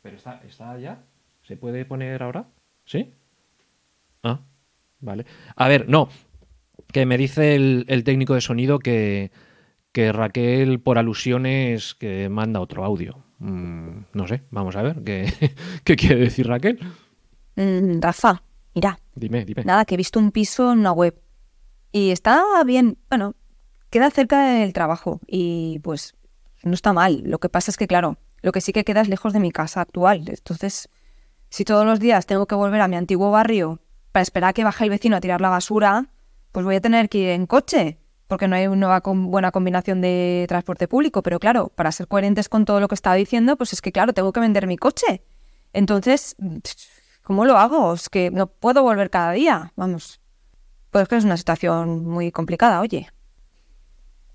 ¿Pero 0.03 0.17
está, 0.17 0.41
está 0.47 0.79
ya? 0.79 1.03
¿Se 1.43 1.57
puede 1.57 1.85
poner 1.85 2.23
ahora? 2.23 2.49
¿Sí? 2.85 3.15
Ah, 4.23 4.41
vale. 5.01 5.25
A 5.57 5.69
ver, 5.69 5.89
no, 5.89 6.09
que 6.93 7.07
me 7.07 7.19
dice 7.19 7.55
el, 7.55 8.05
técnico 8.05 8.35
de 8.35 8.41
sonido 8.41 8.79
que, 8.79 9.31
que, 9.93 10.13
Raquel, 10.13 10.81
por 10.81 10.99
alusiones, 10.99 11.95
que 11.95 12.29
manda 12.29 12.61
otro 12.61 12.85
audio. 12.85 13.25
Mm, 13.39 14.05
no 14.13 14.29
sé, 14.29 14.43
vamos 14.51 14.77
a 14.77 14.83
ver 14.83 15.03
qué, 15.03 15.33
qué 15.85 15.97
quiere 15.97 16.17
decir 16.17 16.47
Raquel. 16.47 16.79
Mm, 17.57 18.01
Rafa, 18.01 18.43
mira. 18.75 18.99
Dime, 19.15 19.45
dime. 19.45 19.65
Nada, 19.65 19.85
que 19.85 19.95
he 19.95 19.99
visto 19.99 20.19
un 20.19 20.31
piso 20.31 20.73
en 20.73 20.81
una 20.81 20.93
web. 20.93 21.19
Y 21.93 22.11
está 22.11 22.45
bien, 22.65 22.99
bueno, 23.09 23.35
queda 23.89 24.11
cerca 24.11 24.53
del 24.53 24.73
trabajo. 24.73 25.21
Y 25.27 25.81
pues 25.81 26.15
no 26.63 26.75
está 26.75 26.93
mal. 26.93 27.23
Lo 27.25 27.39
que 27.39 27.49
pasa 27.49 27.71
es 27.71 27.77
que, 27.77 27.87
claro, 27.87 28.19
lo 28.43 28.53
que 28.53 28.61
sí 28.61 28.73
que 28.73 28.85
queda 28.85 29.01
es 29.01 29.09
lejos 29.09 29.33
de 29.33 29.41
mi 29.41 29.51
casa 29.51 29.81
actual. 29.81 30.25
Entonces, 30.29 30.89
si 31.49 31.65
todos 31.65 31.85
los 31.85 32.01
días 32.01 32.27
tengo 32.27 32.47
que 32.47 32.55
volver 32.55 32.81
a 32.81 32.89
mi 32.89 32.97
antiguo 32.97 33.31
barrio 33.31 33.81
para 34.13 34.23
esperar 34.23 34.51
a 34.51 34.53
que 34.53 34.65
baje 34.65 34.85
el 34.85 34.91
vecino 34.91 35.17
a 35.17 35.21
tirar 35.21 35.41
la 35.41 35.49
basura, 35.49 36.09
pues 36.53 36.65
voy 36.65 36.77
a 36.77 36.81
tener 36.81 37.09
que 37.09 37.19
ir 37.19 37.29
en 37.31 37.47
coche, 37.47 37.99
porque 38.27 38.49
no 38.49 38.57
hay 38.57 38.67
una 38.67 39.01
buena 39.01 39.51
combinación 39.51 40.01
de 40.01 40.47
transporte 40.49 40.89
público. 40.89 41.23
Pero 41.23 41.39
claro, 41.39 41.69
para 41.75 41.93
ser 41.93 42.09
coherentes 42.09 42.49
con 42.49 42.65
todo 42.65 42.81
lo 42.81 42.89
que 42.89 42.95
estaba 42.95 43.17
diciendo, 43.17 43.57
pues 43.57 43.73
es 43.73 43.83
que 43.83 43.93
claro, 43.93 44.13
tengo 44.13 44.33
que 44.33 44.41
vender 44.41 44.67
mi 44.67 44.77
coche. 44.77 45.23
Entonces, 45.73 46.37
¿cómo 47.23 47.45
lo 47.45 47.59
hago? 47.59 47.95
Es 47.95 48.09
que 48.09 48.31
no 48.31 48.47
puedo 48.47 48.83
volver 48.83 49.11
cada 49.11 49.33
día. 49.33 49.73
Vamos. 49.77 50.21
Pues 50.91 51.07
que 51.09 51.17
es 51.17 51.25
una 51.25 51.37
situación 51.37 52.05
muy 52.05 52.33
complicada, 52.33 52.81
oye. 52.81 53.09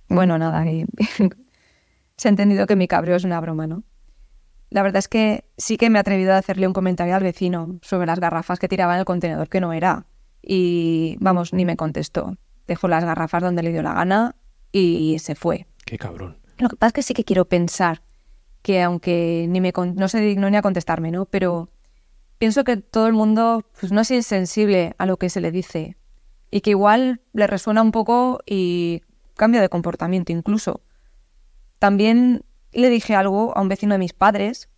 Bueno, 0.07 0.37
nada, 0.37 0.63
se 2.17 2.27
ha 2.27 2.31
entendido 2.31 2.67
que 2.67 2.75
mi 2.75 2.87
cabreo 2.87 3.15
es 3.15 3.23
una 3.23 3.39
broma, 3.39 3.67
¿no? 3.67 3.83
La 4.69 4.83
verdad 4.83 4.99
es 4.99 5.07
que 5.07 5.45
sí 5.57 5.77
que 5.77 5.89
me 5.89 5.99
he 5.99 6.01
atrevido 6.01 6.33
a 6.33 6.37
hacerle 6.37 6.67
un 6.67 6.73
comentario 6.73 7.15
al 7.15 7.23
vecino 7.23 7.79
sobre 7.81 8.07
las 8.07 8.19
garrafas 8.19 8.59
que 8.59 8.67
tiraba 8.67 8.93
en 8.93 8.99
el 8.99 9.05
contenedor 9.05 9.47
que 9.47 9.61
no 9.61 9.73
era 9.73 10.05
y 10.41 11.17
vamos, 11.19 11.53
ni 11.53 11.65
me 11.65 11.77
contestó. 11.77 12.37
Dejó 12.67 12.87
las 12.87 13.03
garrafas 13.03 13.43
donde 13.43 13.63
le 13.63 13.71
dio 13.71 13.81
la 13.81 13.93
gana 13.93 14.35
y 14.71 15.17
se 15.19 15.35
fue. 15.35 15.67
Qué 15.85 15.97
cabrón. 15.97 16.37
Lo 16.57 16.69
que 16.69 16.75
pasa 16.75 16.87
es 16.87 16.93
que 16.93 17.03
sí 17.03 17.13
que 17.13 17.23
quiero 17.23 17.45
pensar 17.45 18.01
que 18.61 18.81
aunque 18.81 19.45
ni 19.47 19.61
me 19.61 19.71
no 19.95 20.07
se 20.07 20.19
dignó 20.19 20.49
ni 20.49 20.57
a 20.57 20.61
contestarme, 20.61 21.11
¿no? 21.11 21.25
Pero 21.25 21.69
pienso 22.39 22.63
que 22.63 22.77
todo 22.77 23.07
el 23.07 23.13
mundo 23.13 23.63
pues, 23.79 23.91
no 23.91 24.01
es 24.01 24.11
insensible 24.11 24.95
a 24.97 25.05
lo 25.05 25.17
que 25.17 25.29
se 25.29 25.41
le 25.41 25.51
dice 25.51 25.97
y 26.49 26.61
que 26.61 26.71
igual 26.71 27.21
le 27.33 27.47
resuena 27.47 27.81
un 27.81 27.91
poco 27.91 28.39
y 28.45 29.03
cambia 29.35 29.61
de 29.61 29.69
comportamiento 29.69 30.31
incluso. 30.31 30.81
También 31.79 32.43
le 32.71 32.89
dije 32.89 33.15
algo 33.15 33.55
a 33.57 33.61
un 33.61 33.69
vecino 33.69 33.93
de 33.93 33.99
mis 33.99 34.13
padres 34.13 34.69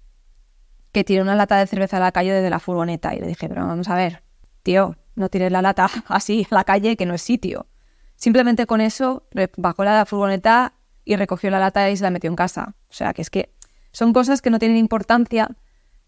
que 0.92 1.04
tiró 1.04 1.24
una 1.24 1.36
lata 1.36 1.58
de 1.58 1.68
cerveza 1.68 1.98
a 1.98 2.00
la 2.00 2.12
calle 2.12 2.32
desde 2.32 2.50
la 2.50 2.60
furgoneta 2.60 3.14
y 3.14 3.20
le 3.20 3.28
dije, 3.28 3.50
pero 3.50 3.66
vamos 3.66 3.90
a 3.90 3.96
ver, 3.96 4.24
tío, 4.64 4.96
no 5.16 5.30
tires 5.30 5.52
la 5.52 5.62
lata 5.62 5.90
así 6.08 6.48
a 6.50 6.56
la 6.56 6.64
calle 6.64 6.96
que 6.96 7.06
no 7.06 7.14
es 7.14 7.22
sitio. 7.22 7.68
Simplemente 8.16 8.66
con 8.66 8.82
eso 8.82 9.28
bajó 9.58 9.84
la 9.84 10.06
furgoneta 10.06 10.74
y 11.06 11.16
recogió 11.16 11.50
la 11.52 11.60
lata 11.60 11.90
y 11.90 11.98
se 11.98 12.04
la 12.04 12.10
metió 12.10 12.30
en 12.30 12.36
casa. 12.36 12.76
O 12.90 12.94
sea, 12.94 13.14
que 13.14 13.22
es 13.22 13.30
que 13.30 13.54
son 13.92 14.14
cosas 14.14 14.42
que 14.42 14.50
no 14.50 14.60
tienen 14.60 14.78
importancia, 14.78 15.56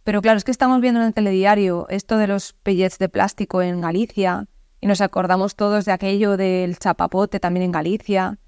pero 0.03 0.21
claro, 0.21 0.37
es 0.37 0.43
que 0.43 0.51
estamos 0.51 0.81
viendo 0.81 1.01
en 1.01 1.07
el 1.07 1.13
telediario 1.13 1.87
esto 1.89 2.17
de 2.17 2.27
los 2.27 2.53
pellets 2.53 2.97
de 2.97 3.09
plástico 3.09 3.61
en 3.61 3.81
Galicia 3.81 4.47
y 4.81 4.87
nos 4.87 5.01
acordamos 5.01 5.55
todos 5.55 5.85
de 5.85 5.91
aquello 5.91 6.37
del 6.37 6.77
chapapote 6.79 7.39
también 7.39 7.65
en 7.65 7.71
Galicia 7.71 8.39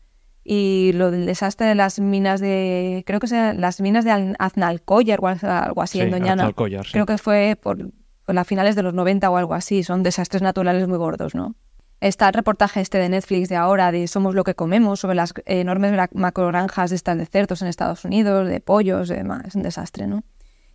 y 0.44 0.92
lo 0.94 1.12
del 1.12 1.26
desastre 1.26 1.68
de 1.68 1.76
las 1.76 2.00
minas 2.00 2.40
de, 2.40 3.04
creo 3.06 3.20
que 3.20 3.28
sean 3.28 3.62
las 3.62 3.80
minas 3.80 4.06
de 4.06 4.36
Aznalcóllar 4.40 5.20
o 5.22 5.28
algo 5.28 5.82
así 5.82 6.02
en 6.02 6.12
Doñana. 6.12 6.52
Creo 6.92 7.06
que 7.06 7.18
fue 7.18 7.58
por 7.62 7.92
a 8.28 8.44
finales 8.44 8.76
de 8.76 8.84
los 8.84 8.94
90 8.94 9.30
o 9.30 9.38
algo 9.38 9.54
así. 9.54 9.84
Son 9.84 10.04
desastres 10.04 10.42
naturales 10.42 10.88
muy 10.88 10.98
gordos, 10.98 11.36
¿no? 11.36 11.56
Está 12.00 12.30
el 12.30 12.34
reportaje 12.34 12.82
este 12.82 12.98
de 12.98 13.10
Netflix 13.10 13.50
de 13.50 13.56
ahora 13.56 13.92
de 13.92 14.08
Somos 14.08 14.34
lo 14.34 14.44
que 14.44 14.56
comemos 14.56 15.00
sobre 15.00 15.16
las 15.16 15.34
enormes 15.46 15.94
macrogranjas 16.14 16.90
de 16.90 16.96
estas 16.96 17.18
de 17.18 17.28
cerdos 17.28 17.62
en 17.62 17.68
Estados 17.68 18.06
Unidos, 18.06 18.48
de 18.48 18.60
pollos, 18.60 19.08
demás. 19.08 19.44
Es 19.46 19.56
un 19.56 19.62
desastre, 19.62 20.08
¿no? 20.08 20.24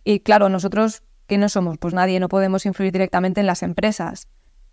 Y 0.05 0.21
claro, 0.21 0.47
nosotros, 0.47 1.03
¿qué 1.27 1.37
no 1.37 1.49
somos? 1.49 1.77
Pues 1.77 1.93
nadie, 1.93 2.21
no 2.21 2.29
podemos 2.29 2.65
influir 2.65 2.93
directamente 2.93 3.41
en 3.41 3.47
las 3.47 3.61
empresas. 3.61 4.29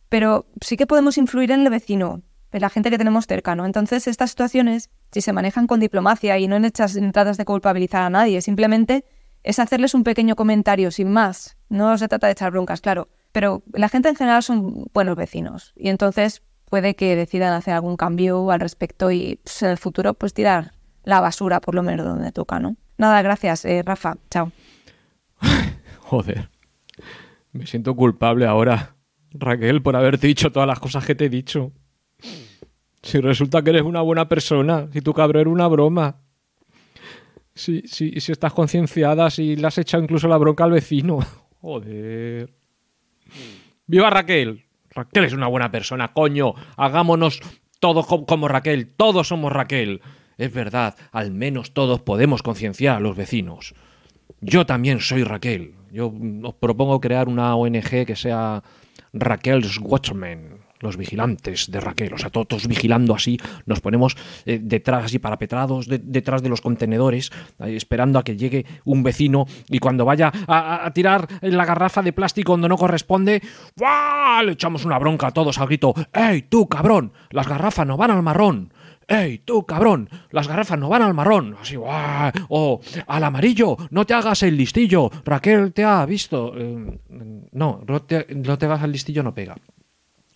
Pero 0.08 0.46
sí 0.60 0.76
que 0.76 0.86
podemos 0.86 1.18
influir 1.18 1.50
en 1.50 1.62
el 1.62 1.70
vecino, 1.70 2.22
en 2.54 2.60
la 2.60 2.70
gente 2.70 2.88
que 2.88 2.98
tenemos 2.98 3.26
cerca, 3.26 3.56
¿no? 3.56 3.66
Entonces, 3.66 4.06
estas 4.06 4.30
situaciones, 4.30 4.88
si 5.10 5.20
se 5.20 5.32
manejan 5.32 5.66
con 5.66 5.80
diplomacia 5.80 6.38
y 6.38 6.46
no 6.46 6.54
en 6.54 6.64
hechas 6.64 6.94
entradas 6.94 7.36
de 7.36 7.44
culpabilizar 7.44 8.02
a 8.02 8.10
nadie, 8.10 8.40
simplemente 8.42 9.04
es 9.42 9.58
hacerles 9.58 9.92
un 9.92 10.04
pequeño 10.04 10.36
comentario 10.36 10.92
sin 10.92 11.10
más. 11.10 11.56
No 11.68 11.98
se 11.98 12.06
trata 12.06 12.28
de 12.28 12.34
echar 12.34 12.52
broncas, 12.52 12.80
claro, 12.80 13.08
pero 13.32 13.64
la 13.72 13.88
gente 13.88 14.08
en 14.08 14.14
general 14.14 14.44
son 14.44 14.84
buenos 14.94 15.16
vecinos 15.16 15.72
y 15.74 15.88
entonces 15.88 16.42
puede 16.66 16.94
que 16.94 17.16
decidan 17.16 17.52
hacer 17.54 17.74
algún 17.74 17.96
cambio 17.96 18.48
al 18.52 18.60
respecto 18.60 19.10
y 19.10 19.40
pues, 19.42 19.60
en 19.64 19.70
el 19.70 19.78
futuro 19.78 20.14
pues 20.14 20.32
tirar 20.32 20.74
la 21.02 21.20
basura 21.20 21.60
por 21.60 21.74
lo 21.74 21.82
menos 21.82 22.06
donde 22.06 22.30
toca, 22.30 22.60
¿no? 22.60 22.76
Nada, 22.98 23.20
gracias, 23.22 23.64
eh, 23.64 23.82
Rafa. 23.84 24.14
Chao. 24.30 24.52
Joder. 26.02 26.50
Me 27.50 27.66
siento 27.66 27.96
culpable 27.96 28.46
ahora, 28.46 28.94
Raquel, 29.32 29.82
por 29.82 29.96
haberte 29.96 30.28
dicho 30.28 30.52
todas 30.52 30.68
las 30.68 30.78
cosas 30.78 31.04
que 31.04 31.16
te 31.16 31.24
he 31.24 31.28
dicho. 31.28 31.72
Si 33.04 33.20
resulta 33.20 33.62
que 33.62 33.70
eres 33.70 33.82
una 33.82 34.00
buena 34.00 34.28
persona, 34.30 34.88
si 34.90 35.02
tu 35.02 35.12
cabrón 35.12 35.42
era 35.42 35.50
una 35.50 35.68
broma. 35.68 36.16
Si, 37.54 37.82
si, 37.82 38.18
si 38.18 38.32
estás 38.32 38.54
concienciada, 38.54 39.28
si 39.28 39.56
le 39.56 39.66
has 39.66 39.76
echado 39.76 40.02
incluso 40.02 40.26
la 40.26 40.38
bronca 40.38 40.64
al 40.64 40.72
vecino. 40.72 41.18
Joder. 41.60 42.54
¡Viva 43.86 44.08
Raquel! 44.08 44.64
Raquel 44.90 45.24
es 45.24 45.34
una 45.34 45.48
buena 45.48 45.70
persona, 45.70 46.14
coño. 46.14 46.54
Hagámonos 46.78 47.40
todos 47.78 48.06
como 48.06 48.48
Raquel. 48.48 48.94
Todos 48.96 49.28
somos 49.28 49.52
Raquel. 49.52 50.00
Es 50.38 50.52
verdad, 50.52 50.96
al 51.12 51.30
menos 51.30 51.74
todos 51.74 52.00
podemos 52.00 52.42
concienciar 52.42 52.96
a 52.96 53.00
los 53.00 53.16
vecinos. 53.16 53.74
Yo 54.40 54.64
también 54.64 55.00
soy 55.00 55.24
Raquel. 55.24 55.74
Yo 55.92 56.12
os 56.42 56.54
propongo 56.54 57.00
crear 57.02 57.28
una 57.28 57.54
ONG 57.54 58.06
que 58.06 58.16
sea 58.16 58.62
Raquel's 59.12 59.78
Watchmen 59.78 60.63
los 60.84 60.96
vigilantes 60.96 61.70
de 61.70 61.80
Raquel, 61.80 62.14
o 62.14 62.18
sea, 62.18 62.30
todos 62.30 62.68
vigilando 62.68 63.14
así, 63.14 63.40
nos 63.66 63.80
ponemos 63.80 64.16
eh, 64.46 64.60
detrás, 64.62 65.04
así 65.04 65.18
parapetrados, 65.18 65.88
detrás 65.88 66.42
de 66.42 66.48
los 66.48 66.60
contenedores, 66.60 67.32
esperando 67.58 68.18
a 68.18 68.22
que 68.22 68.36
llegue 68.36 68.66
un 68.84 69.02
vecino 69.02 69.46
y 69.68 69.78
cuando 69.78 70.04
vaya 70.04 70.30
a, 70.46 70.90
tirar 70.94 71.26
la 71.40 71.64
garrafa 71.64 72.02
de 72.02 72.12
plástico 72.12 72.52
donde 72.52 72.68
no 72.68 72.76
corresponde, 72.76 73.42
le 74.44 74.52
echamos 74.52 74.84
una 74.84 74.98
bronca 74.98 75.28
a 75.28 75.30
todos 75.32 75.58
al 75.58 75.66
grito, 75.66 75.94
¡Ey, 76.12 76.42
tú, 76.42 76.68
cabrón! 76.68 77.12
Las 77.30 77.48
garrafas 77.48 77.86
no 77.86 77.96
van 77.96 78.10
al 78.10 78.22
marrón. 78.22 78.72
¡Ey, 79.06 79.38
tú, 79.38 79.64
cabrón! 79.66 80.08
Las 80.30 80.48
garrafas 80.48 80.78
no 80.78 80.88
van 80.88 81.02
al 81.02 81.14
marrón. 81.14 81.56
Así, 81.60 81.76
O 81.78 82.80
al 83.06 83.24
amarillo, 83.24 83.76
no 83.90 84.06
te 84.06 84.14
hagas 84.14 84.42
el 84.42 84.56
listillo. 84.56 85.10
Raquel 85.24 85.72
te 85.72 85.84
ha 85.84 86.04
visto. 86.06 86.54
Eh, 86.56 86.98
no, 87.52 87.80
no 87.86 88.02
te, 88.02 88.26
no 88.34 88.58
te 88.58 88.66
hagas 88.66 88.82
el 88.82 88.92
listillo, 88.92 89.22
no 89.22 89.34
pega. 89.34 89.56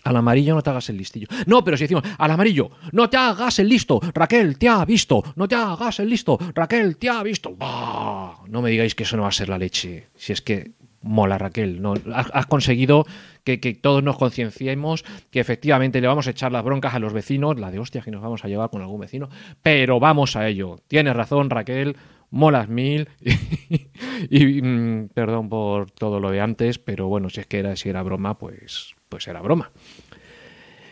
Al 0.04 0.16
amarillo 0.16 0.54
no 0.54 0.62
te 0.62 0.70
hagas 0.70 0.88
el 0.90 0.96
listillo. 0.96 1.26
No, 1.46 1.64
pero 1.64 1.76
si 1.76 1.84
decimos, 1.84 2.04
al 2.18 2.30
amarillo, 2.30 2.70
no 2.92 3.10
te 3.10 3.16
hagas 3.16 3.58
el 3.58 3.68
listo, 3.68 4.00
Raquel 4.14 4.56
te 4.56 4.68
ha 4.68 4.84
visto, 4.84 5.22
no 5.36 5.48
te 5.48 5.56
hagas 5.56 5.98
el 6.00 6.08
listo, 6.08 6.38
Raquel 6.54 6.96
te 6.96 7.08
ha 7.08 7.22
visto. 7.22 7.56
No 7.58 8.62
me 8.62 8.70
digáis 8.70 8.94
que 8.94 9.02
eso 9.02 9.16
no 9.16 9.24
va 9.24 9.28
a 9.28 9.32
ser 9.32 9.48
la 9.48 9.58
leche. 9.58 10.06
Si 10.14 10.32
es 10.32 10.40
que 10.40 10.72
mola, 11.02 11.38
Raquel. 11.38 11.80
No, 11.80 11.94
has, 12.14 12.46
conseguido 12.46 13.06
que, 13.44 13.58
todos 13.58 14.02
nos 14.02 14.16
concienciemos 14.18 15.04
que 15.30 15.40
efectivamente 15.40 16.00
le 16.00 16.06
vamos 16.06 16.26
a 16.26 16.30
echar 16.30 16.52
las 16.52 16.64
broncas 16.64 16.94
a 16.94 16.98
los 16.98 17.12
vecinos, 17.12 17.58
la 17.58 17.70
de 17.70 17.78
hostia 17.78 18.02
que 18.02 18.10
nos 18.10 18.22
vamos 18.22 18.44
a 18.44 18.48
llevar 18.48 18.70
con 18.70 18.82
algún 18.82 19.00
vecino, 19.00 19.28
pero 19.62 20.00
vamos 20.00 20.36
a 20.36 20.48
ello. 20.48 20.78
Tienes 20.88 21.14
razón, 21.14 21.50
Raquel. 21.50 21.96
Molas 22.30 22.68
mil 22.68 23.08
y, 24.30 24.60
mm, 24.60 25.08
perdón 25.14 25.48
por 25.48 25.90
todo 25.90 26.20
lo 26.20 26.30
de 26.30 26.42
antes, 26.42 26.78
pero 26.78 27.08
bueno, 27.08 27.30
si 27.30 27.40
es 27.40 27.46
que 27.46 27.58
era, 27.58 27.74
si 27.74 27.88
era 27.88 28.02
broma, 28.02 28.36
pues 28.36 28.94
pues 29.08 29.28
era 29.28 29.40
broma. 29.40 29.70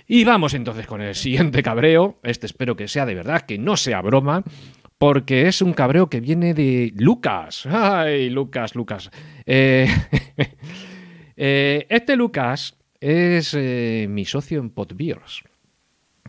Y 0.09 0.25
vamos 0.25 0.55
entonces 0.55 0.87
con 0.87 1.01
el 1.01 1.15
siguiente 1.15 1.63
cabreo. 1.63 2.19
Este 2.23 2.47
espero 2.47 2.77
que 2.77 2.89
sea 2.89 3.07
de 3.07 3.15
verdad, 3.15 3.43
que 3.43 3.59
no 3.59 3.77
sea 3.77 4.01
broma, 4.03 4.45
porque 4.99 5.49
es 5.49 5.63
un 5.63 5.73
cabreo 5.73 6.09
que 6.09 6.21
viene 6.21 6.55
de 6.55 6.93
Lucas. 6.97 7.67
¡Ay, 7.67 8.31
Lucas, 8.31 8.75
Lucas! 8.75 9.11
Eh, 9.45 9.89
eh, 11.37 11.87
este 11.89 12.17
Lucas 12.17 12.77
es 13.01 13.55
eh, 13.55 14.07
mi 14.09 14.25
socio 14.25 14.61
en 14.61 14.71
Potbeers. 14.71 15.43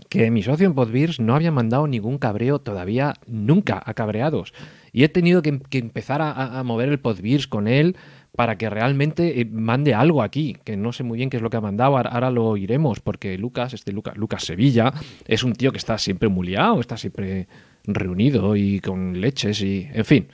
que 0.10 0.32
mi 0.32 0.42
socio 0.42 0.68
en 0.68 0.74
Podbeers 0.74 1.20
no 1.20 1.36
había 1.36 1.52
mandado 1.52 1.88
ningún 1.88 2.18
cabreo 2.18 2.60
todavía 2.60 3.14
nunca 3.28 3.82
a 3.86 3.94
cabreados. 3.94 4.54
Y 4.92 5.04
he 5.04 5.10
tenido 5.10 5.44
que, 5.44 5.60
que 5.60 5.78
empezar 5.78 6.22
a, 6.22 6.60
a, 6.60 6.64
mover 6.64 6.90
el 6.90 7.00
Podbeers 7.00 7.48
con 7.48 7.68
él 7.68 7.96
para 8.38 8.56
que 8.56 8.70
realmente 8.70 9.42
eh, 9.42 9.46
mande 9.46 9.96
algo 9.96 10.22
aquí, 10.22 10.58
que 10.64 10.78
no 10.78 10.94
sé 10.94 11.04
muy 11.04 11.18
bien 11.18 11.32
qué 11.32 11.38
es 11.38 11.44
lo 11.44 11.50
que 11.50 11.58
ha 11.58 11.62
mandado, 11.62 11.98
ahora 11.98 12.30
lo 12.30 12.46
oiremos, 12.46 13.00
porque 13.00 13.36
Lucas, 13.36 13.74
este 13.74 13.92
Lucas, 13.92 14.16
Lucas 14.16 14.44
Sevilla, 14.44 14.94
es 15.26 15.44
un 15.44 15.54
tío 15.54 15.72
que 15.72 15.80
está 15.80 15.98
siempre 15.98 16.30
muy 16.30 16.46
liado, 16.46 16.80
está 16.80 16.98
siempre 16.98 17.48
reunido 17.84 18.56
y 18.56 18.80
con 18.80 19.20
leches 19.20 19.60
y, 19.64 19.90
en 19.92 20.06
fin. 20.06 20.28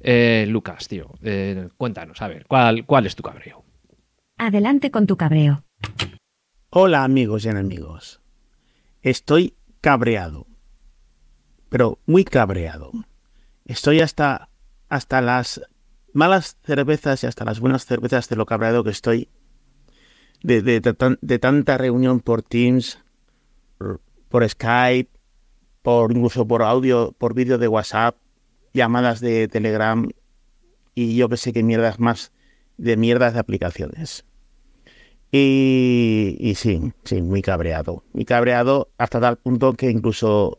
Eh, 0.00 0.44
Lucas, 0.46 0.86
tío, 0.86 1.14
eh, 1.22 1.68
cuéntanos, 1.78 2.20
a 2.20 2.28
ver, 2.28 2.44
¿cuál, 2.46 2.84
¿cuál 2.84 3.06
es 3.06 3.16
tu 3.16 3.22
cabreo? 3.22 3.64
Adelante 4.36 4.90
con 4.90 5.06
tu 5.06 5.16
cabreo. 5.16 5.64
Hola 6.68 7.04
amigos 7.04 7.46
y 7.46 7.48
enemigos. 7.48 8.20
Estoy 9.00 9.54
cabreado. 9.80 10.46
Pero 11.70 12.00
muy 12.04 12.24
cabreado. 12.24 12.92
Estoy 13.64 14.00
hasta, 14.00 14.50
hasta 14.90 15.22
las 15.22 15.62
malas 16.16 16.56
cervezas 16.64 17.22
y 17.22 17.26
hasta 17.26 17.44
las 17.44 17.60
buenas 17.60 17.84
cervezas 17.84 18.28
de 18.28 18.36
lo 18.36 18.46
cabreado 18.46 18.82
que 18.82 18.90
estoy. 18.90 19.28
De, 20.42 20.62
de, 20.62 21.38
tanta 21.38 21.78
reunión 21.78 22.20
por 22.20 22.42
Teams, 22.42 22.98
por 24.28 24.48
Skype, 24.48 25.10
por 25.82 26.12
incluso 26.12 26.46
por 26.46 26.62
audio, 26.62 27.14
por 27.18 27.34
vídeo 27.34 27.58
de 27.58 27.68
WhatsApp, 27.68 28.16
llamadas 28.72 29.20
de 29.20 29.48
Telegram 29.48 30.08
y 30.94 31.16
yo 31.16 31.28
que 31.28 31.36
sé 31.36 31.52
qué 31.52 31.62
mierdas 31.62 31.98
más 32.00 32.32
de 32.76 32.96
mierdas 32.96 33.34
de 33.34 33.40
aplicaciones. 33.40 34.24
Y, 35.32 36.36
y, 36.38 36.54
sí, 36.54 36.92
sí, 37.04 37.20
muy 37.22 37.42
cabreado. 37.42 38.04
Muy 38.12 38.24
cabreado 38.24 38.90
hasta 38.96 39.20
tal 39.20 39.36
punto 39.36 39.72
que 39.74 39.90
incluso 39.90 40.58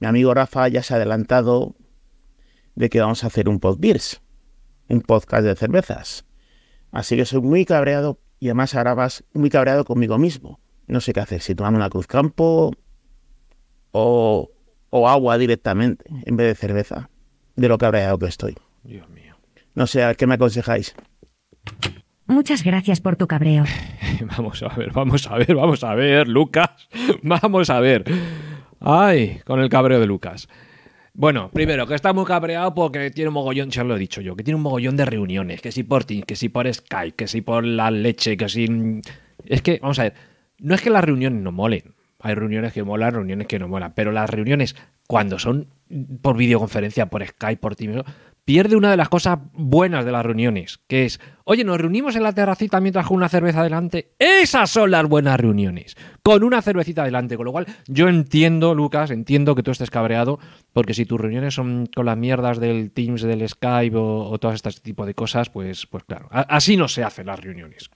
mi 0.00 0.06
amigo 0.06 0.34
Rafa 0.34 0.68
ya 0.68 0.82
se 0.82 0.94
ha 0.94 0.96
adelantado 0.96 1.74
de 2.74 2.88
que 2.88 3.00
vamos 3.00 3.22
a 3.22 3.26
hacer 3.28 3.48
un 3.48 3.60
podbeers, 3.60 4.22
un 4.88 5.00
podcast 5.00 5.44
de 5.44 5.54
cervezas. 5.54 6.24
Así 6.90 7.16
que 7.16 7.24
soy 7.24 7.40
muy 7.40 7.64
cabreado 7.64 8.20
y 8.38 8.48
además 8.48 8.74
ahora 8.74 8.94
vas 8.94 9.24
muy 9.32 9.50
cabreado 9.50 9.84
conmigo 9.84 10.18
mismo. 10.18 10.60
No 10.86 11.00
sé 11.00 11.12
qué 11.12 11.20
hacer, 11.20 11.40
si 11.40 11.54
tomarme 11.54 11.78
una 11.78 11.90
cruz 11.90 12.06
campo 12.06 12.72
o, 13.92 14.50
o 14.90 15.08
agua 15.08 15.38
directamente 15.38 16.04
en 16.26 16.36
vez 16.36 16.48
de 16.48 16.54
cerveza, 16.54 17.10
de 17.56 17.68
lo 17.68 17.78
cabreado 17.78 18.18
que 18.18 18.26
estoy. 18.26 18.56
Dios 18.82 19.08
mío. 19.08 19.36
No 19.74 19.86
sé, 19.86 20.04
¿a 20.04 20.14
qué 20.14 20.26
me 20.26 20.34
aconsejáis? 20.34 20.94
Muchas 22.26 22.62
gracias 22.62 23.00
por 23.00 23.16
tu 23.16 23.26
cabreo. 23.26 23.64
vamos 24.36 24.62
a 24.62 24.68
ver, 24.68 24.92
vamos 24.92 25.26
a 25.26 25.36
ver, 25.36 25.54
vamos 25.54 25.84
a 25.84 25.94
ver, 25.94 26.28
Lucas. 26.28 26.88
Vamos 27.22 27.70
a 27.70 27.80
ver. 27.80 28.04
Ay, 28.80 29.40
con 29.44 29.60
el 29.60 29.68
cabreo 29.68 30.00
de 30.00 30.06
Lucas. 30.06 30.48
Bueno, 31.14 31.50
primero, 31.50 31.86
que 31.86 31.94
está 31.94 32.12
muy 32.14 32.24
cabreado 32.24 32.74
porque 32.74 33.10
tiene 33.10 33.28
un 33.28 33.34
mogollón, 33.34 33.70
ya 33.70 33.84
lo 33.84 33.96
he 33.96 33.98
dicho 33.98 34.22
yo, 34.22 34.34
que 34.34 34.44
tiene 34.44 34.56
un 34.56 34.62
mogollón 34.62 34.96
de 34.96 35.04
reuniones, 35.04 35.60
que 35.60 35.70
si 35.70 35.82
por 35.82 36.04
Teams, 36.04 36.24
que 36.24 36.36
si 36.36 36.48
por 36.48 36.72
Skype, 36.72 37.16
que 37.16 37.28
si 37.28 37.42
por 37.42 37.64
la 37.64 37.90
leche, 37.90 38.36
que 38.36 38.48
si... 38.48 38.66
Es 39.44 39.60
que, 39.60 39.78
vamos 39.82 39.98
a 39.98 40.04
ver, 40.04 40.14
no 40.58 40.74
es 40.74 40.80
que 40.80 40.88
las 40.88 41.04
reuniones 41.04 41.42
no 41.42 41.52
molen, 41.52 41.94
hay 42.18 42.34
reuniones 42.34 42.72
que 42.72 42.82
molan, 42.82 43.12
reuniones 43.12 43.46
que 43.46 43.58
no 43.58 43.68
molan, 43.68 43.92
pero 43.94 44.10
las 44.10 44.30
reuniones 44.30 44.74
cuando 45.06 45.38
son 45.38 45.68
por 46.22 46.36
videoconferencia, 46.36 47.06
por 47.06 47.26
Skype, 47.26 47.60
por 47.60 47.76
Teams, 47.76 48.02
pierde 48.44 48.76
una 48.76 48.90
de 48.90 48.96
las 48.96 49.08
cosas 49.08 49.38
buenas 49.52 50.04
de 50.04 50.12
las 50.12 50.24
reuniones, 50.24 50.80
que 50.88 51.04
es, 51.04 51.20
oye, 51.44 51.64
nos 51.64 51.78
reunimos 51.78 52.16
en 52.16 52.24
la 52.24 52.32
terracita 52.32 52.80
mientras 52.80 53.06
con 53.06 53.16
una 53.16 53.28
cerveza 53.28 53.62
delante. 53.62 54.14
Esas 54.18 54.70
son 54.70 54.90
las 54.90 55.06
buenas 55.06 55.38
reuniones, 55.38 55.96
con 56.22 56.42
una 56.42 56.60
cervecita 56.62 57.04
delante. 57.04 57.36
Con 57.36 57.46
lo 57.46 57.52
cual, 57.52 57.66
yo 57.86 58.08
entiendo, 58.08 58.74
Lucas, 58.74 59.10
entiendo 59.10 59.54
que 59.54 59.62
tú 59.62 59.70
estés 59.70 59.90
cabreado, 59.90 60.38
porque 60.72 60.94
si 60.94 61.06
tus 61.06 61.20
reuniones 61.20 61.54
son 61.54 61.88
con 61.94 62.06
las 62.06 62.16
mierdas 62.16 62.58
del 62.58 62.90
Teams, 62.90 63.22
del 63.22 63.48
Skype 63.48 63.96
o, 63.96 64.30
o 64.30 64.38
todo 64.38 64.52
este 64.52 64.70
tipo 64.72 65.06
de 65.06 65.14
cosas, 65.14 65.50
pues, 65.50 65.86
pues 65.86 66.04
claro, 66.04 66.28
así 66.30 66.76
no 66.76 66.88
se 66.88 67.04
hacen 67.04 67.26
las 67.26 67.40
reuniones. 67.40 67.90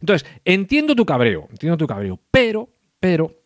Entonces, 0.00 0.28
entiendo 0.44 0.94
tu 0.94 1.06
cabreo, 1.06 1.48
entiendo 1.50 1.76
tu 1.76 1.86
cabreo, 1.86 2.20
pero, 2.30 2.68
pero, 3.00 3.44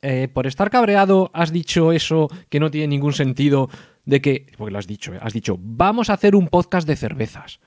eh, 0.00 0.28
por 0.32 0.46
estar 0.46 0.70
cabreado 0.70 1.30
has 1.34 1.52
dicho 1.52 1.90
eso 1.90 2.28
que 2.48 2.60
no 2.60 2.70
tiene 2.70 2.86
ningún 2.86 3.12
sentido 3.12 3.68
de 4.08 4.22
que, 4.22 4.46
porque 4.56 4.72
lo 4.72 4.78
has 4.78 4.86
dicho, 4.86 5.12
¿eh? 5.12 5.18
has 5.20 5.34
dicho, 5.34 5.58
vamos 5.60 6.08
a 6.08 6.14
hacer 6.14 6.34
un 6.34 6.48
podcast 6.48 6.88
de 6.88 6.96
cervezas. 6.96 7.60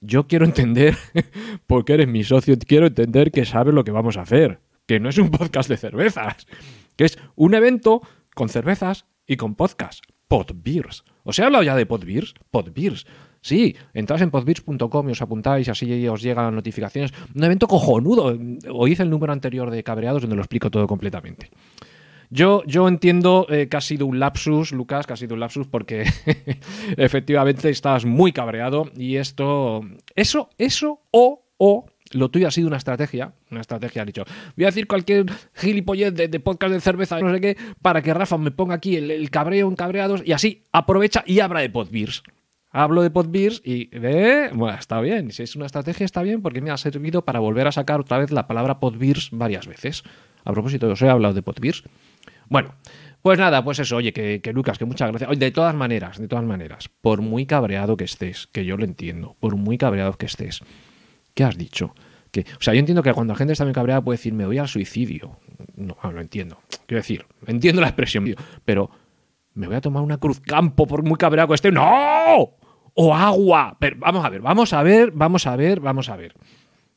Yo 0.00 0.28
quiero 0.28 0.44
entender, 0.44 0.96
porque 1.66 1.94
eres 1.94 2.06
mi 2.06 2.22
socio, 2.22 2.56
quiero 2.56 2.86
entender 2.86 3.32
que 3.32 3.44
sabes 3.44 3.74
lo 3.74 3.82
que 3.82 3.90
vamos 3.90 4.16
a 4.16 4.22
hacer, 4.22 4.60
que 4.86 5.00
no 5.00 5.08
es 5.08 5.18
un 5.18 5.32
podcast 5.32 5.68
de 5.68 5.76
cervezas, 5.76 6.46
que 6.94 7.04
es 7.04 7.18
un 7.34 7.54
evento 7.54 8.00
con 8.32 8.48
cervezas 8.48 9.06
y 9.26 9.36
con 9.36 9.56
podcast, 9.56 10.04
Podbeers. 10.28 11.04
¿Os 11.24 11.36
he 11.40 11.42
hablado 11.42 11.64
ya 11.64 11.74
de 11.74 11.84
Podbeers? 11.84 12.34
Podbeers. 12.52 13.04
Sí, 13.40 13.74
entráis 13.94 14.22
en 14.22 14.30
podbeers.com 14.30 15.08
y 15.08 15.12
os 15.12 15.22
apuntáis, 15.22 15.68
así 15.68 16.06
os 16.06 16.22
llegan 16.22 16.44
las 16.44 16.54
notificaciones. 16.54 17.12
Un 17.34 17.42
evento 17.42 17.66
cojonudo. 17.66 18.38
Oíd 18.70 19.00
el 19.00 19.10
número 19.10 19.32
anterior 19.32 19.68
de 19.72 19.82
Cabreados 19.82 20.22
donde 20.22 20.36
lo 20.36 20.42
explico 20.42 20.70
todo 20.70 20.86
completamente. 20.86 21.50
Yo, 22.30 22.62
yo 22.66 22.88
entiendo 22.88 23.46
eh, 23.48 23.68
que 23.68 23.76
ha 23.76 23.80
sido 23.80 24.06
un 24.06 24.18
lapsus, 24.18 24.72
Lucas, 24.72 25.06
que 25.06 25.12
ha 25.14 25.16
sido 25.16 25.34
un 25.34 25.40
lapsus 25.40 25.66
porque 25.66 26.04
efectivamente 26.96 27.70
estabas 27.70 28.04
muy 28.04 28.32
cabreado 28.32 28.90
y 28.96 29.16
esto, 29.16 29.82
eso, 30.14 30.50
eso 30.58 31.00
o, 31.10 31.44
o 31.56 31.86
lo 32.12 32.30
tuyo 32.30 32.48
ha 32.48 32.50
sido 32.50 32.68
una 32.68 32.76
estrategia, 32.76 33.32
una 33.50 33.60
estrategia, 33.60 34.02
has 34.02 34.06
dicho, 34.06 34.24
voy 34.56 34.64
a 34.64 34.68
decir 34.68 34.86
cualquier 34.86 35.26
gilipollez 35.54 36.14
de, 36.14 36.40
podcast 36.40 36.72
de 36.72 36.80
cerveza, 36.80 37.20
no 37.20 37.32
sé 37.32 37.40
qué, 37.40 37.56
para 37.82 38.02
que 38.02 38.14
Rafa 38.14 38.38
me 38.38 38.50
ponga 38.50 38.74
aquí 38.74 38.96
el, 38.96 39.10
el 39.10 39.30
cabreo 39.30 39.68
en 39.68 39.76
cabreados 39.76 40.22
y 40.24 40.32
así 40.32 40.64
aprovecha 40.72 41.22
y 41.26 41.40
abra 41.40 41.60
de 41.60 41.70
Podbeers. 41.70 42.22
Hablo 42.70 43.02
de 43.02 43.10
Podbeers 43.10 43.62
y 43.64 43.88
eh, 43.92 44.50
bueno, 44.52 44.76
está 44.78 45.00
bien. 45.00 45.32
Si 45.32 45.42
es 45.42 45.56
una 45.56 45.66
estrategia, 45.66 46.04
está 46.04 46.22
bien 46.22 46.42
porque 46.42 46.60
me 46.60 46.70
ha 46.70 46.76
servido 46.76 47.24
para 47.24 47.40
volver 47.40 47.66
a 47.66 47.72
sacar 47.72 48.00
otra 48.00 48.18
vez 48.18 48.30
la 48.30 48.46
palabra 48.46 48.78
Podbeers 48.78 49.30
varias 49.32 49.66
veces. 49.66 50.02
A 50.44 50.52
propósito, 50.52 50.88
os 50.88 51.00
he 51.00 51.08
hablado 51.08 51.34
de 51.34 51.42
Podbeers. 51.42 51.84
Bueno, 52.48 52.74
pues 53.22 53.38
nada, 53.38 53.64
pues 53.64 53.78
eso, 53.78 53.96
oye, 53.96 54.12
que, 54.12 54.40
que 54.40 54.52
Lucas, 54.52 54.78
que 54.78 54.84
muchas 54.84 55.10
gracias. 55.10 55.38
De 55.38 55.50
todas 55.50 55.74
maneras, 55.74 56.18
de 56.18 56.28
todas 56.28 56.44
maneras, 56.44 56.88
por 57.00 57.20
muy 57.20 57.46
cabreado 57.46 57.96
que 57.96 58.04
estés, 58.04 58.46
que 58.48 58.64
yo 58.64 58.76
lo 58.76 58.84
entiendo, 58.84 59.36
por 59.40 59.56
muy 59.56 59.76
cabreado 59.78 60.12
que 60.14 60.26
estés, 60.26 60.60
¿qué 61.34 61.44
has 61.44 61.56
dicho? 61.56 61.94
Que, 62.30 62.40
o 62.40 62.60
sea, 62.60 62.74
yo 62.74 62.80
entiendo 62.80 63.02
que 63.02 63.12
cuando 63.12 63.32
la 63.32 63.38
gente 63.38 63.52
está 63.52 63.64
muy 63.64 63.72
cabreada 63.72 64.02
puede 64.02 64.18
decir, 64.18 64.34
me 64.34 64.46
voy 64.46 64.58
al 64.58 64.68
suicidio. 64.68 65.38
No, 65.74 65.96
lo 66.02 66.20
entiendo. 66.20 66.60
Quiero 66.86 67.00
decir, 67.00 67.26
entiendo 67.46 67.80
la 67.80 67.88
expresión, 67.88 68.34
pero 68.64 68.90
me 69.58 69.66
voy 69.66 69.76
a 69.76 69.80
tomar 69.80 70.02
una 70.02 70.18
cruz 70.18 70.40
campo 70.40 70.86
por 70.86 71.02
muy 71.02 71.16
cabreado 71.16 71.52
que. 71.54 71.72
¡No! 71.72 72.56
O 72.94 73.14
agua. 73.14 73.76
Pero 73.80 73.96
vamos 73.98 74.24
a 74.24 74.28
ver, 74.28 74.40
vamos 74.40 74.72
a 74.72 74.82
ver, 74.82 75.10
vamos 75.12 75.46
a 75.46 75.56
ver, 75.56 75.80
vamos 75.80 76.08
a 76.08 76.16
ver. 76.16 76.34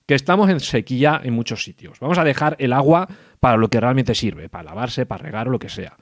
Que 0.06 0.16
estamos 0.16 0.50
en 0.50 0.60
sequía 0.60 1.20
en 1.24 1.34
muchos 1.34 1.64
sitios. 1.64 2.00
Vamos 2.00 2.18
a 2.18 2.24
dejar 2.24 2.56
el 2.60 2.74
agua 2.74 3.08
para 3.40 3.58
lo 3.58 3.70
que 3.70 3.80
realmente 3.80 4.16
sirve, 4.16 4.50
para 4.50 4.66
lavarse, 4.66 5.06
para 5.06 5.24
regar 5.24 5.48
o 5.48 5.52
lo 5.52 5.60
que 5.60 5.70
sea. 5.70 5.98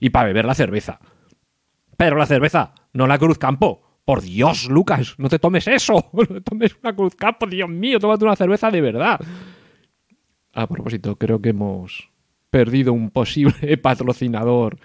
Y 0.00 0.10
para 0.10 0.26
beber 0.26 0.44
la 0.44 0.54
cerveza. 0.54 1.00
Pero 1.96 2.16
la 2.16 2.26
cerveza, 2.26 2.72
no 2.92 3.06
la 3.06 3.18
cruz 3.18 3.38
campo. 3.38 3.82
Por 4.04 4.22
Dios, 4.22 4.70
Lucas, 4.70 5.16
no 5.18 5.28
te 5.28 5.38
tomes 5.38 5.68
eso. 5.68 6.10
No 6.30 6.40
tomes 6.40 6.76
una 6.82 6.96
cruz 6.96 7.14
campo, 7.14 7.46
Dios 7.46 7.68
mío, 7.68 7.98
tómate 7.98 8.24
una 8.24 8.36
cerveza 8.36 8.70
de 8.70 8.80
verdad. 8.80 9.20
A 10.54 10.66
propósito, 10.66 11.16
creo 11.16 11.42
que 11.42 11.50
hemos 11.50 12.10
perdido 12.50 12.92
un 12.94 13.10
posible 13.10 13.76
patrocinador 13.82 14.78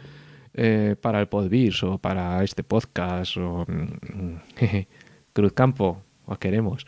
eh, 0.54 0.96
para 1.00 1.20
el 1.20 1.28
Podbeers 1.28 1.84
o 1.84 1.98
para 1.98 2.44
este 2.44 2.64
podcast 2.64 3.38
o 3.38 3.66
Cruz 5.34 5.54
Campo, 5.54 6.02
os 6.26 6.38
queremos. 6.38 6.86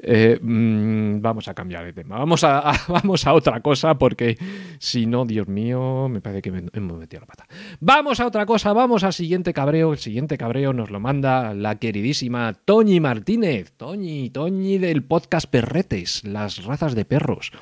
Eh, 0.00 0.38
mmm, 0.40 1.20
vamos 1.20 1.48
a 1.48 1.54
cambiar 1.54 1.84
de 1.84 1.92
tema. 1.92 2.18
Vamos 2.18 2.44
a, 2.44 2.72
vamos 2.88 3.26
a 3.26 3.32
otra 3.34 3.60
cosa 3.60 3.98
porque 3.98 4.38
si 4.78 5.06
no, 5.06 5.24
Dios 5.24 5.48
mío, 5.48 6.08
me 6.08 6.20
parece 6.20 6.42
que 6.42 6.52
me 6.52 6.64
hemos 6.72 6.98
metido 6.98 7.20
la 7.20 7.26
pata. 7.26 7.46
Vamos 7.80 8.20
a 8.20 8.26
otra 8.26 8.46
cosa, 8.46 8.72
vamos 8.72 9.02
al 9.04 9.12
siguiente 9.12 9.52
cabreo. 9.52 9.92
El 9.92 9.98
siguiente 9.98 10.38
cabreo 10.38 10.72
nos 10.72 10.90
lo 10.90 11.00
manda 11.00 11.52
la 11.54 11.76
queridísima 11.76 12.54
Toñi 12.64 13.00
Martínez. 13.00 13.72
Toñi, 13.76 14.30
Toñi 14.30 14.78
del 14.78 15.02
podcast 15.02 15.50
Perretes, 15.50 16.24
las 16.24 16.64
razas 16.64 16.94
de 16.94 17.04
perros. 17.04 17.52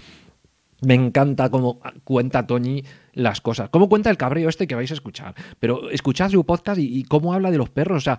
Me 0.83 0.95
encanta 0.95 1.49
cómo 1.49 1.81
cuenta 2.05 2.47
Toñi 2.47 2.85
las 3.17 3.41
cosas. 3.41 3.71
Cómo 3.71 3.89
cuenta 3.89 4.11
el 4.11 4.17
cabreo 4.17 4.49
este 4.49 4.67
que 4.67 4.75
vais 4.75 4.91
a 4.91 4.95
escuchar. 4.95 5.35
Pero 5.59 5.91
escuchad 5.91 6.31
su 6.31 6.45
podcast 6.45 6.79
y, 6.79 7.03
cómo 7.05 7.33
habla 7.35 7.51
de 7.51 7.59
los 7.59 7.71
perros. 7.71 7.97
O 7.97 8.01
sea, 8.01 8.19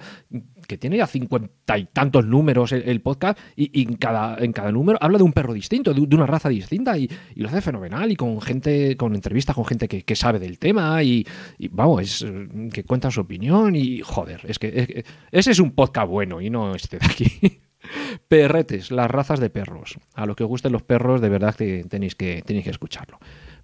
que 0.68 0.78
tiene 0.78 0.98
ya 0.98 1.08
cincuenta 1.08 1.78
y 1.78 1.86
tantos 1.86 2.26
números 2.26 2.72
el, 2.74 3.02
podcast 3.02 3.40
y, 3.56 3.84
en, 3.84 3.96
cada, 3.96 4.38
en 4.44 4.52
cada 4.52 4.72
número 4.72 4.98
habla 5.00 5.18
de 5.18 5.24
un 5.24 5.34
perro 5.34 5.54
distinto, 5.54 5.94
de, 5.94 6.02
una 6.02 6.26
raza 6.26 6.50
distinta 6.50 6.98
y, 6.98 7.10
lo 7.36 7.48
hace 7.48 7.62
fenomenal 7.62 8.12
y 8.12 8.16
con 8.16 8.42
gente, 8.42 8.98
con 8.98 9.14
entrevistas 9.16 9.56
con 9.56 9.66
gente 9.66 9.88
que, 9.88 10.16
sabe 10.16 10.40
del 10.40 10.58
tema 10.58 11.04
y, 11.04 11.26
vamos, 11.72 12.02
es, 12.02 12.26
que 12.74 12.84
cuenta 12.84 13.12
su 13.12 13.22
opinión 13.22 13.76
y 13.76 14.02
joder, 14.02 14.42
es 14.48 14.58
que, 14.58 14.68
es 14.68 14.88
que 14.88 15.06
ese 15.32 15.52
es 15.52 15.60
un 15.60 15.72
podcast 15.72 16.10
bueno 16.10 16.42
y 16.42 16.50
no 16.50 16.74
este 16.74 16.98
de 16.98 17.06
aquí. 17.06 17.60
Perretes, 18.28 18.92
las 18.92 19.10
razas 19.10 19.40
de 19.40 19.50
perros. 19.50 20.00
A 20.16 20.26
los 20.26 20.36
que 20.36 20.44
os 20.44 20.50
gusten 20.50 20.72
los 20.72 20.84
perros, 20.84 21.22
de 21.22 21.30
verdad 21.30 21.56
que 21.56 21.86
tenéis 21.88 22.16
que, 22.16 22.42
tenéis 22.46 22.66
que 22.66 22.72
escucharlo. 22.72 23.20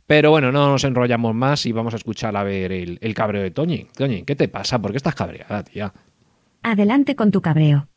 Pero 0.06 0.32
bueno, 0.32 0.52
no 0.52 0.72
nos 0.72 0.84
enrollamos 0.84 1.34
más 1.34 1.66
y 1.66 1.72
vamos 1.72 1.94
a 1.94 1.98
escuchar 1.98 2.36
a 2.36 2.44
ver 2.44 2.72
el, 2.72 2.98
el 3.02 3.14
cabreo 3.14 3.42
de 3.42 3.52
Toñi. 3.52 3.88
Toñi, 3.96 4.24
¿qué 4.24 4.36
te 4.36 4.48
pasa? 4.48 4.80
¿Por 4.80 4.92
qué 4.92 4.98
estás 4.98 5.16
cabreada, 5.16 5.64
tía? 5.64 5.94
Adelante 6.62 7.16
con 7.16 7.32
tu 7.32 7.42
cabreo. 7.42 7.88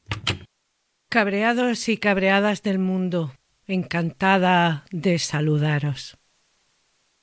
Cabreados 1.08 1.88
y 1.88 1.98
cabreadas 1.98 2.62
del 2.62 2.78
mundo, 2.78 3.32
encantada 3.66 4.84
de 4.90 5.18
saludaros. 5.18 6.18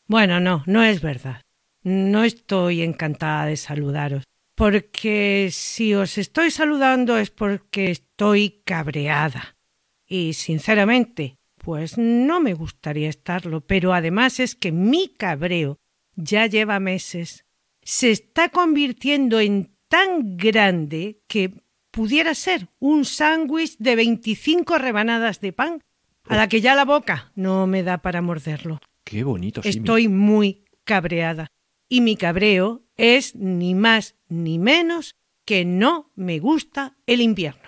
Bueno, 0.07 0.39
no, 0.39 0.63
no 0.67 0.83
es 0.83 1.01
verdad. 1.01 1.41
No 1.83 2.23
estoy 2.23 2.81
encantada 2.81 3.45
de 3.45 3.57
saludaros, 3.57 4.23
porque 4.55 5.49
si 5.51 5.93
os 5.93 6.17
estoy 6.17 6.49
saludando 6.51 7.17
es 7.17 7.29
porque 7.29 7.91
estoy 7.91 8.61
cabreada. 8.63 9.57
Y 10.07 10.33
sinceramente, 10.33 11.37
pues 11.63 11.97
no 11.97 12.41
me 12.41 12.53
gustaría 12.53 13.07
estarlo, 13.07 13.61
pero 13.61 13.93
además 13.93 14.41
es 14.41 14.53
que 14.53 14.73
mi 14.73 15.07
cabreo 15.07 15.79
ya 16.15 16.45
lleva 16.45 16.81
meses. 16.81 17.45
Se 17.81 18.11
está 18.11 18.49
convirtiendo 18.49 19.39
en 19.39 19.73
tan 19.87 20.35
grande 20.35 21.21
que 21.27 21.53
pudiera 21.89 22.35
ser 22.35 22.67
un 22.79 23.05
sándwich 23.05 23.77
de 23.77 23.95
veinticinco 23.95 24.77
rebanadas 24.77 25.39
de 25.39 25.53
pan, 25.53 25.81
a 26.25 26.35
la 26.35 26.49
que 26.49 26.59
ya 26.59 26.75
la 26.75 26.83
boca 26.83 27.31
no 27.35 27.65
me 27.65 27.81
da 27.81 27.99
para 27.99 28.21
morderlo. 28.21 28.81
Qué 29.05 29.23
bonito. 29.23 29.61
Estoy 29.63 30.09
muy 30.09 30.65
cabreada. 30.83 31.47
Y 31.87 32.01
mi 32.01 32.17
cabreo 32.17 32.83
es 32.97 33.35
ni 33.35 33.73
más 33.73 34.15
ni 34.27 34.59
menos 34.59 35.15
que 35.45 35.63
no 35.63 36.11
me 36.15 36.39
gusta 36.39 36.97
el 37.05 37.21
invierno. 37.21 37.62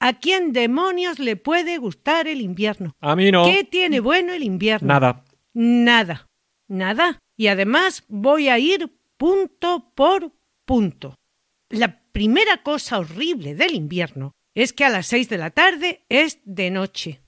¿A 0.00 0.14
quién 0.14 0.52
demonios 0.52 1.18
le 1.18 1.36
puede 1.36 1.78
gustar 1.78 2.28
el 2.28 2.40
invierno? 2.40 2.94
A 3.00 3.16
mí 3.16 3.30
no. 3.32 3.44
¿Qué 3.44 3.64
tiene 3.64 4.00
bueno 4.00 4.32
el 4.32 4.44
invierno? 4.44 4.88
Nada. 4.88 5.24
Nada. 5.54 6.28
Nada. 6.68 7.18
Y 7.36 7.48
además 7.48 8.04
voy 8.08 8.48
a 8.48 8.58
ir 8.58 8.92
punto 9.16 9.92
por 9.94 10.32
punto. 10.64 11.16
La 11.68 12.00
primera 12.12 12.62
cosa 12.62 12.98
horrible 12.98 13.54
del 13.54 13.74
invierno 13.74 14.32
es 14.54 14.72
que 14.72 14.84
a 14.84 14.88
las 14.88 15.06
seis 15.06 15.28
de 15.28 15.38
la 15.38 15.50
tarde 15.50 16.04
es 16.08 16.40
de 16.44 16.70
noche. 16.70 17.20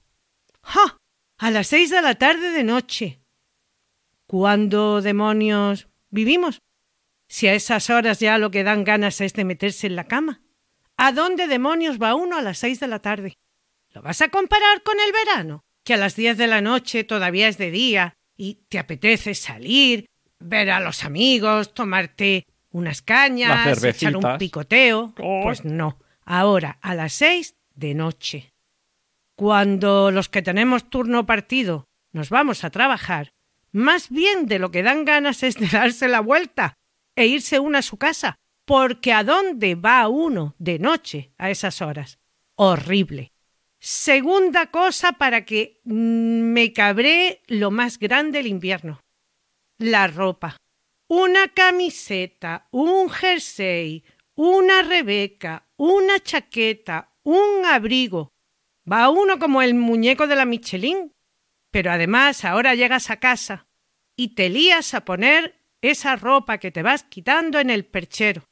¡Ja! 0.62 0.96
A 1.38 1.50
las 1.50 1.68
seis 1.68 1.90
de 1.90 2.02
la 2.02 2.14
tarde 2.16 2.50
de 2.50 2.64
noche. 2.64 3.20
¿Cuándo 4.26 5.00
demonios 5.00 5.88
vivimos? 6.10 6.60
Si 7.28 7.46
a 7.46 7.54
esas 7.54 7.90
horas 7.90 8.20
ya 8.20 8.38
lo 8.38 8.50
que 8.50 8.64
dan 8.64 8.84
ganas 8.84 9.20
es 9.20 9.32
de 9.34 9.44
meterse 9.44 9.86
en 9.86 9.96
la 9.96 10.04
cama. 10.04 10.42
¿A 11.02 11.12
dónde 11.12 11.46
demonios 11.46 11.98
va 11.98 12.14
uno 12.14 12.36
a 12.36 12.42
las 12.42 12.58
seis 12.58 12.78
de 12.78 12.86
la 12.86 12.98
tarde? 12.98 13.38
¿Lo 13.94 14.02
vas 14.02 14.20
a 14.20 14.28
comparar 14.28 14.82
con 14.82 14.96
el 15.00 15.10
verano? 15.12 15.64
Que 15.82 15.94
a 15.94 15.96
las 15.96 16.14
diez 16.14 16.36
de 16.36 16.46
la 16.46 16.60
noche 16.60 17.04
todavía 17.04 17.48
es 17.48 17.56
de 17.56 17.70
día 17.70 18.18
y 18.36 18.66
te 18.68 18.78
apetece 18.78 19.34
salir, 19.34 20.04
ver 20.40 20.70
a 20.70 20.78
los 20.78 21.02
amigos, 21.02 21.72
tomarte 21.72 22.44
unas 22.68 23.00
cañas, 23.00 23.82
echar 23.82 24.14
un 24.14 24.36
picoteo. 24.36 25.14
Oh. 25.18 25.40
Pues 25.42 25.64
no. 25.64 25.98
Ahora, 26.26 26.78
a 26.82 26.94
las 26.94 27.14
seis 27.14 27.56
de 27.74 27.94
noche. 27.94 28.52
Cuando 29.36 30.10
los 30.10 30.28
que 30.28 30.42
tenemos 30.42 30.90
turno 30.90 31.24
partido 31.24 31.86
nos 32.12 32.28
vamos 32.28 32.62
a 32.62 32.68
trabajar, 32.68 33.32
más 33.72 34.10
bien 34.10 34.44
de 34.44 34.58
lo 34.58 34.70
que 34.70 34.82
dan 34.82 35.06
ganas 35.06 35.44
es 35.44 35.54
de 35.54 35.66
darse 35.66 36.08
la 36.08 36.20
vuelta 36.20 36.74
e 37.16 37.26
irse 37.26 37.58
uno 37.58 37.78
a 37.78 37.82
su 37.82 37.96
casa, 37.96 38.36
porque 38.70 39.12
¿a 39.12 39.24
dónde 39.24 39.74
va 39.74 40.06
uno 40.06 40.54
de 40.60 40.78
noche 40.78 41.32
a 41.38 41.50
esas 41.50 41.82
horas? 41.82 42.20
Horrible. 42.54 43.32
Segunda 43.80 44.70
cosa 44.70 45.10
para 45.14 45.44
que 45.44 45.80
mm, 45.82 46.52
me 46.52 46.72
cabré 46.72 47.42
lo 47.48 47.72
más 47.72 47.98
grande 47.98 48.38
el 48.38 48.46
invierno. 48.46 49.00
La 49.78 50.06
ropa. 50.06 50.56
Una 51.08 51.48
camiseta, 51.48 52.68
un 52.70 53.10
jersey, 53.10 54.04
una 54.36 54.82
rebeca, 54.82 55.66
una 55.76 56.20
chaqueta, 56.20 57.10
un 57.24 57.66
abrigo. 57.66 58.30
Va 58.90 59.08
uno 59.08 59.40
como 59.40 59.62
el 59.62 59.74
muñeco 59.74 60.28
de 60.28 60.36
la 60.36 60.44
Michelin. 60.44 61.12
Pero 61.72 61.90
además 61.90 62.44
ahora 62.44 62.76
llegas 62.76 63.10
a 63.10 63.18
casa 63.18 63.66
y 64.14 64.36
te 64.36 64.48
lías 64.48 64.94
a 64.94 65.04
poner 65.04 65.56
esa 65.82 66.14
ropa 66.14 66.58
que 66.58 66.70
te 66.70 66.84
vas 66.84 67.02
quitando 67.02 67.58
en 67.58 67.70
el 67.70 67.84
perchero. 67.84 68.44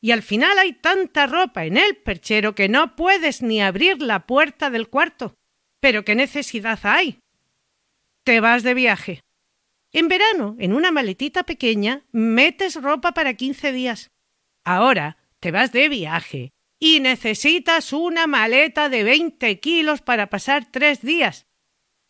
Y 0.00 0.12
al 0.12 0.22
final 0.22 0.58
hay 0.58 0.72
tanta 0.72 1.26
ropa 1.26 1.64
en 1.64 1.76
el 1.76 1.96
perchero 1.96 2.54
que 2.54 2.68
no 2.68 2.96
puedes 2.96 3.42
ni 3.42 3.60
abrir 3.60 4.00
la 4.00 4.26
puerta 4.26 4.70
del 4.70 4.88
cuarto. 4.88 5.34
Pero 5.80 6.04
qué 6.04 6.14
necesidad 6.14 6.78
hay. 6.82 7.20
Te 8.24 8.40
vas 8.40 8.62
de 8.62 8.74
viaje. 8.74 9.22
En 9.92 10.08
verano, 10.08 10.56
en 10.58 10.72
una 10.72 10.90
maletita 10.90 11.42
pequeña, 11.42 12.04
metes 12.12 12.80
ropa 12.80 13.12
para 13.12 13.34
15 13.34 13.72
días. 13.72 14.10
Ahora 14.64 15.18
te 15.40 15.50
vas 15.50 15.72
de 15.72 15.88
viaje 15.88 16.52
y 16.78 17.00
necesitas 17.00 17.92
una 17.92 18.26
maleta 18.26 18.88
de 18.88 19.04
20 19.04 19.60
kilos 19.60 20.00
para 20.00 20.30
pasar 20.30 20.70
tres 20.70 21.02
días. 21.02 21.46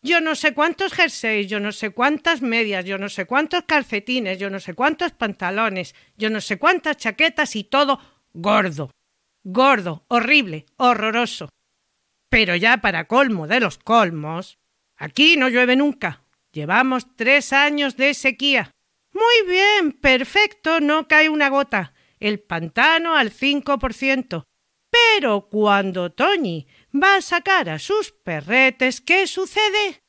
Yo 0.03 0.19
no 0.19 0.33
sé 0.33 0.55
cuántos 0.55 0.93
jerseys, 0.93 1.47
yo 1.47 1.59
no 1.59 1.71
sé 1.71 1.91
cuántas 1.91 2.41
medias, 2.41 2.85
yo 2.85 2.97
no 2.97 3.07
sé 3.07 3.25
cuántos 3.25 3.63
calcetines, 3.65 4.39
yo 4.39 4.49
no 4.49 4.59
sé 4.59 4.73
cuántos 4.73 5.11
pantalones, 5.11 5.93
yo 6.17 6.31
no 6.31 6.41
sé 6.41 6.57
cuántas 6.57 6.97
chaquetas 6.97 7.55
y 7.55 7.63
todo 7.63 7.99
gordo. 8.33 8.89
Gordo, 9.43 10.05
horrible, 10.07 10.65
horroroso. 10.77 11.49
Pero 12.29 12.55
ya 12.55 12.77
para 12.77 13.07
colmo 13.07 13.47
de 13.47 13.59
los 13.59 13.77
colmos, 13.77 14.57
aquí 14.95 15.37
no 15.37 15.49
llueve 15.49 15.75
nunca. 15.75 16.23
Llevamos 16.51 17.15
tres 17.15 17.53
años 17.53 17.95
de 17.95 18.15
sequía. 18.15 18.71
Muy 19.13 19.47
bien, 19.47 19.91
perfecto, 19.91 20.79
no 20.79 21.07
cae 21.07 21.29
una 21.29 21.49
gota. 21.49 21.93
El 22.19 22.39
pantano 22.39 23.15
al 23.15 23.31
cinco 23.31 23.77
por 23.77 23.93
ciento. 23.93 24.45
Pero 24.89 25.47
cuando 25.49 26.11
Toñi 26.11 26.67
va 26.93 27.17
a 27.17 27.21
sacar 27.21 27.69
a 27.69 27.79
sus 27.79 28.11
perretes, 28.11 29.01
¿qué 29.01 29.27
sucede? 29.27 30.01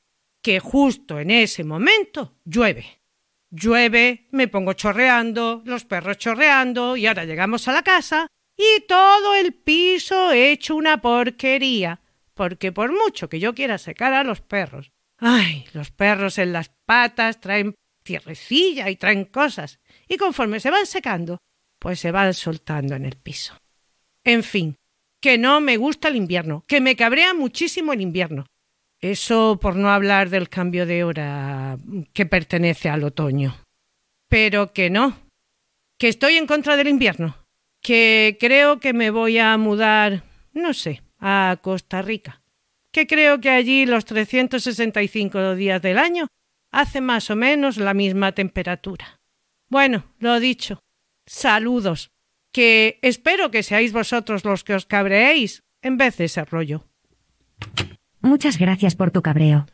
Que 0.42 0.60
justo 0.60 1.20
en 1.20 1.30
ese 1.30 1.64
momento 1.64 2.38
llueve. 2.44 3.02
Llueve, 3.50 4.28
me 4.30 4.48
pongo 4.48 4.72
chorreando, 4.72 5.62
los 5.64 5.84
perros 5.84 6.18
chorreando, 6.18 6.96
y 6.96 7.06
ahora 7.06 7.24
llegamos 7.24 7.68
a 7.68 7.72
la 7.72 7.82
casa 7.82 8.26
y 8.56 8.80
todo 8.86 9.34
el 9.34 9.52
piso 9.54 10.32
hecho 10.32 10.74
una 10.74 11.00
porquería. 11.00 12.00
Porque 12.34 12.72
por 12.72 12.92
mucho 12.92 13.28
que 13.28 13.40
yo 13.40 13.54
quiera 13.54 13.76
secar 13.76 14.14
a 14.14 14.24
los 14.24 14.40
perros, 14.40 14.90
ay, 15.18 15.66
los 15.74 15.90
perros 15.90 16.38
en 16.38 16.52
las 16.52 16.70
patas 16.86 17.40
traen 17.40 17.74
tierrecilla 18.02 18.90
y 18.90 18.96
traen 18.96 19.26
cosas, 19.26 19.78
y 20.08 20.16
conforme 20.16 20.58
se 20.58 20.70
van 20.70 20.86
secando, 20.86 21.38
pues 21.78 22.00
se 22.00 22.10
van 22.10 22.34
soltando 22.34 22.94
en 22.94 23.04
el 23.04 23.16
piso. 23.16 23.56
En 24.24 24.42
fin, 24.42 24.76
que 25.22 25.38
no 25.38 25.60
me 25.60 25.76
gusta 25.76 26.08
el 26.08 26.16
invierno, 26.16 26.64
que 26.66 26.80
me 26.80 26.96
cabrea 26.96 27.32
muchísimo 27.32 27.92
el 27.92 28.00
invierno. 28.00 28.44
Eso 29.00 29.58
por 29.62 29.76
no 29.76 29.90
hablar 29.90 30.30
del 30.30 30.48
cambio 30.48 30.84
de 30.84 31.04
hora 31.04 31.78
que 32.12 32.26
pertenece 32.26 32.88
al 32.88 33.04
otoño. 33.04 33.56
Pero 34.28 34.72
que 34.72 34.90
no, 34.90 35.16
que 35.96 36.08
estoy 36.08 36.34
en 36.34 36.46
contra 36.46 36.76
del 36.76 36.88
invierno, 36.88 37.36
que 37.80 38.36
creo 38.40 38.80
que 38.80 38.92
me 38.92 39.10
voy 39.10 39.38
a 39.38 39.56
mudar, 39.58 40.24
no 40.52 40.74
sé, 40.74 41.02
a 41.20 41.56
Costa 41.62 42.02
Rica, 42.02 42.42
que 42.90 43.06
creo 43.06 43.40
que 43.40 43.50
allí 43.50 43.86
los 43.86 44.04
365 44.04 45.54
días 45.54 45.80
del 45.80 45.98
año 45.98 46.26
hace 46.72 47.00
más 47.00 47.30
o 47.30 47.36
menos 47.36 47.76
la 47.76 47.94
misma 47.94 48.32
temperatura. 48.32 49.20
Bueno, 49.68 50.04
lo 50.18 50.40
dicho, 50.40 50.80
saludos 51.26 52.11
que 52.52 52.98
espero 53.02 53.50
que 53.50 53.62
seáis 53.62 53.92
vosotros 53.92 54.44
los 54.44 54.62
que 54.64 54.74
os 54.74 54.86
cabreéis 54.86 55.64
en 55.80 55.96
vez 55.96 56.16
de 56.18 56.24
ese 56.26 56.44
rollo. 56.44 56.84
Muchas 58.20 58.58
gracias 58.58 58.94
por 58.94 59.10
tu 59.10 59.22
cabreo. 59.22 59.66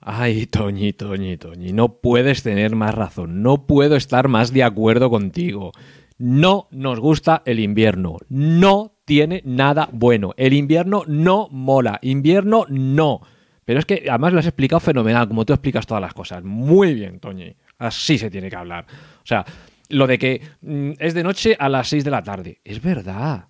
Ay, 0.00 0.46
Toñi, 0.46 0.92
Toñi, 0.92 1.36
Toñi, 1.36 1.72
no 1.72 2.00
puedes 2.00 2.42
tener 2.42 2.76
más 2.76 2.94
razón, 2.94 3.42
no 3.42 3.66
puedo 3.66 3.96
estar 3.96 4.28
más 4.28 4.52
de 4.52 4.62
acuerdo 4.62 5.10
contigo. 5.10 5.72
No 6.18 6.68
nos 6.70 7.00
gusta 7.00 7.42
el 7.44 7.60
invierno, 7.60 8.16
no 8.28 8.92
tiene 9.04 9.42
nada 9.44 9.88
bueno. 9.92 10.34
El 10.36 10.52
invierno 10.52 11.02
no 11.06 11.48
mola, 11.50 11.98
invierno 12.02 12.64
no. 12.68 13.22
Pero 13.64 13.80
es 13.80 13.86
que 13.86 14.06
además 14.08 14.32
lo 14.32 14.38
has 14.38 14.46
explicado 14.46 14.80
fenomenal, 14.80 15.28
como 15.28 15.44
tú 15.44 15.52
explicas 15.52 15.86
todas 15.86 16.00
las 16.00 16.14
cosas. 16.14 16.42
Muy 16.42 16.94
bien, 16.94 17.20
Toñi. 17.20 17.54
Así 17.78 18.18
se 18.18 18.30
tiene 18.30 18.48
que 18.48 18.56
hablar. 18.56 18.86
O 18.88 19.26
sea, 19.26 19.44
lo 19.88 20.06
de 20.06 20.18
que 20.18 20.42
mm, 20.60 20.92
es 20.98 21.14
de 21.14 21.22
noche 21.22 21.56
a 21.58 21.68
las 21.68 21.88
6 21.88 22.04
de 22.04 22.10
la 22.10 22.22
tarde. 22.22 22.60
Es 22.64 22.82
verdad, 22.82 23.48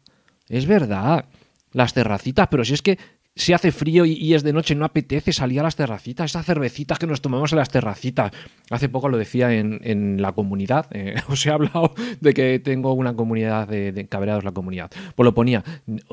es 0.48 0.66
verdad. 0.66 1.26
Las 1.72 1.92
terracitas, 1.92 2.48
pero 2.50 2.64
si 2.64 2.74
es 2.74 2.82
que 2.82 2.98
si 3.38 3.52
hace 3.52 3.70
frío 3.70 4.04
y, 4.04 4.34
es 4.34 4.42
de 4.42 4.52
noche, 4.52 4.74
no 4.74 4.84
apetece 4.84 5.32
salir 5.32 5.60
a 5.60 5.62
las 5.62 5.76
terracitas, 5.76 6.32
esas 6.32 6.44
cervecitas 6.44 6.98
que 6.98 7.06
nos 7.06 7.22
tomamos 7.22 7.52
en 7.52 7.58
las 7.58 7.70
terracitas. 7.70 8.32
Hace 8.68 8.88
poco 8.88 9.08
lo 9.08 9.16
decía 9.16 9.54
en, 9.54 9.80
en 9.84 10.20
la 10.20 10.32
comunidad, 10.32 10.86
eh, 10.90 11.14
os 11.28 11.46
he 11.46 11.50
hablado 11.50 11.94
de 12.20 12.34
que 12.34 12.58
tengo 12.58 12.92
una 12.92 13.14
comunidad 13.14 13.68
de, 13.68 13.92
de 13.92 14.08
cabreados, 14.08 14.42
la 14.42 14.50
comunidad. 14.50 14.90
Pues 15.14 15.24
lo 15.24 15.34
ponía, 15.34 15.62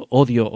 odio 0.10 0.50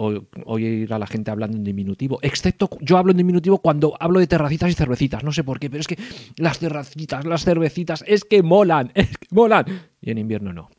oír 0.46 0.92
a 0.94 0.98
la 0.98 1.08
gente 1.08 1.32
hablando 1.32 1.56
en 1.56 1.64
diminutivo, 1.64 2.20
excepto 2.22 2.70
yo 2.80 2.98
hablo 2.98 3.10
en 3.10 3.18
diminutivo 3.18 3.58
cuando 3.58 3.96
hablo 3.98 4.20
de 4.20 4.28
terracitas 4.28 4.70
y 4.70 4.74
cervecitas, 4.74 5.24
no 5.24 5.32
sé 5.32 5.42
por 5.42 5.58
qué, 5.58 5.68
pero 5.70 5.80
es 5.80 5.88
que 5.88 5.98
las 6.36 6.60
terracitas, 6.60 7.24
las 7.24 7.44
cervecitas, 7.44 8.04
es 8.06 8.24
que 8.24 8.44
molan, 8.44 8.92
es 8.94 9.18
que 9.18 9.26
molan. 9.32 9.64
Y 10.00 10.12
en 10.12 10.18
invierno 10.18 10.52
no. 10.52 10.70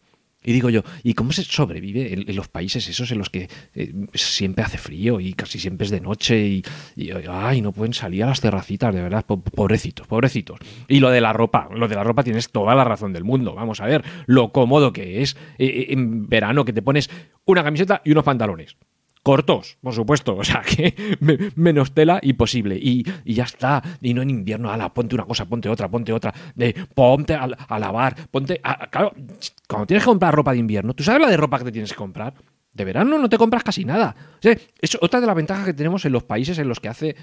Y 0.44 0.54
digo 0.54 0.70
yo, 0.70 0.82
¿y 1.04 1.14
cómo 1.14 1.32
se 1.32 1.44
sobrevive 1.44 2.14
en, 2.14 2.36
los 2.36 2.48
países 2.48 2.88
esos 2.88 3.12
en 3.12 3.20
los 3.20 3.30
que 3.30 3.48
eh, 3.76 3.94
siempre 4.16 4.64
hace 4.64 4.78
frío 4.78 5.20
y 5.20 5.34
casi 5.34 5.60
siempre 5.60 5.86
es 5.86 5.92
de 5.92 6.02
noche 6.02 6.40
y, 6.48 6.64
y, 6.96 7.12
ay, 7.30 7.62
no 7.62 7.72
pueden 7.72 7.94
salir 7.94 8.24
a 8.24 8.28
las 8.28 8.42
terracitas, 8.42 8.94
de 8.96 9.02
verdad, 9.02 9.26
po- 9.26 9.42
pobrecitos, 9.42 10.08
pobrecitos. 10.08 10.60
Y 10.88 11.00
lo 11.00 11.10
de 11.12 11.22
la 11.22 11.32
ropa, 11.34 11.70
lo 11.76 11.88
de 11.88 11.96
la 11.96 12.04
ropa 12.04 12.24
tienes 12.24 12.50
toda 12.52 12.74
la 12.74 12.84
razón 12.84 13.14
del 13.14 13.24
mundo. 13.24 13.54
Vamos 13.54 13.82
a 13.82 13.86
ver 13.86 14.04
lo 14.26 14.52
cómodo 14.52 14.94
que 14.94 15.22
es 15.22 15.36
eh, 15.60 15.66
eh, 15.68 15.86
en 15.90 16.28
verano 16.28 16.66
que 16.66 16.74
te 16.74 16.82
pones 16.82 17.10
una 17.46 17.64
camiseta 17.64 18.02
y 18.04 18.12
unos 18.12 18.24
pantalones. 18.24 18.78
Cortos, 19.24 19.78
por 19.82 19.94
supuesto, 19.94 20.36
o 20.36 20.44
sea 20.44 20.62
que 20.68 21.18
me- 21.20 21.38
menos 21.56 21.94
tela 21.94 22.20
imposible. 22.24 22.76
Y, 22.76 23.04
y 23.24 23.36
ya 23.36 23.44
está. 23.44 23.82
Y 24.02 24.14
no 24.14 24.22
en 24.24 24.30
invierno, 24.32 24.72
ala, 24.72 24.94
ponte 24.94 25.14
una 25.16 25.26
cosa, 25.26 25.46
ponte 25.46 25.70
otra, 25.70 25.88
ponte 25.90 26.12
otra. 26.12 26.34
De, 26.56 26.74
ponte 26.96 27.36
a, 27.36 27.48
lavar, 27.80 28.16
ponte. 28.32 28.60
a- 28.64 28.88
claro, 28.90 29.14
cuando 29.68 29.86
tienes 29.86 30.04
que 30.04 30.10
comprar 30.10 30.34
ropa 30.34 30.54
de 30.54 30.58
invierno, 30.60 30.94
¿tú 30.94 31.04
sabes 31.04 31.22
la 31.22 31.30
de 31.30 31.38
ropa 31.38 31.60
que 31.60 31.66
te 31.66 31.72
tienes 31.72 31.92
que 31.92 31.98
comprar? 31.98 32.34
De 32.74 32.86
verano 32.86 33.18
no 33.20 33.30
te 33.30 33.38
compras 33.38 33.64
casi 33.64 33.86
nada. 33.86 34.16
O 34.44 34.48
es 34.82 34.98
otra 35.02 35.20
de 35.22 35.28
las 35.28 35.36
ventajas 35.36 35.66
que 35.66 35.74
tenemos 35.74 36.04
en 36.06 36.14
los 36.14 36.24
países 36.24 36.58
en 36.58 36.68
los 36.68 36.80
que 36.80 36.88
hace 36.90 37.16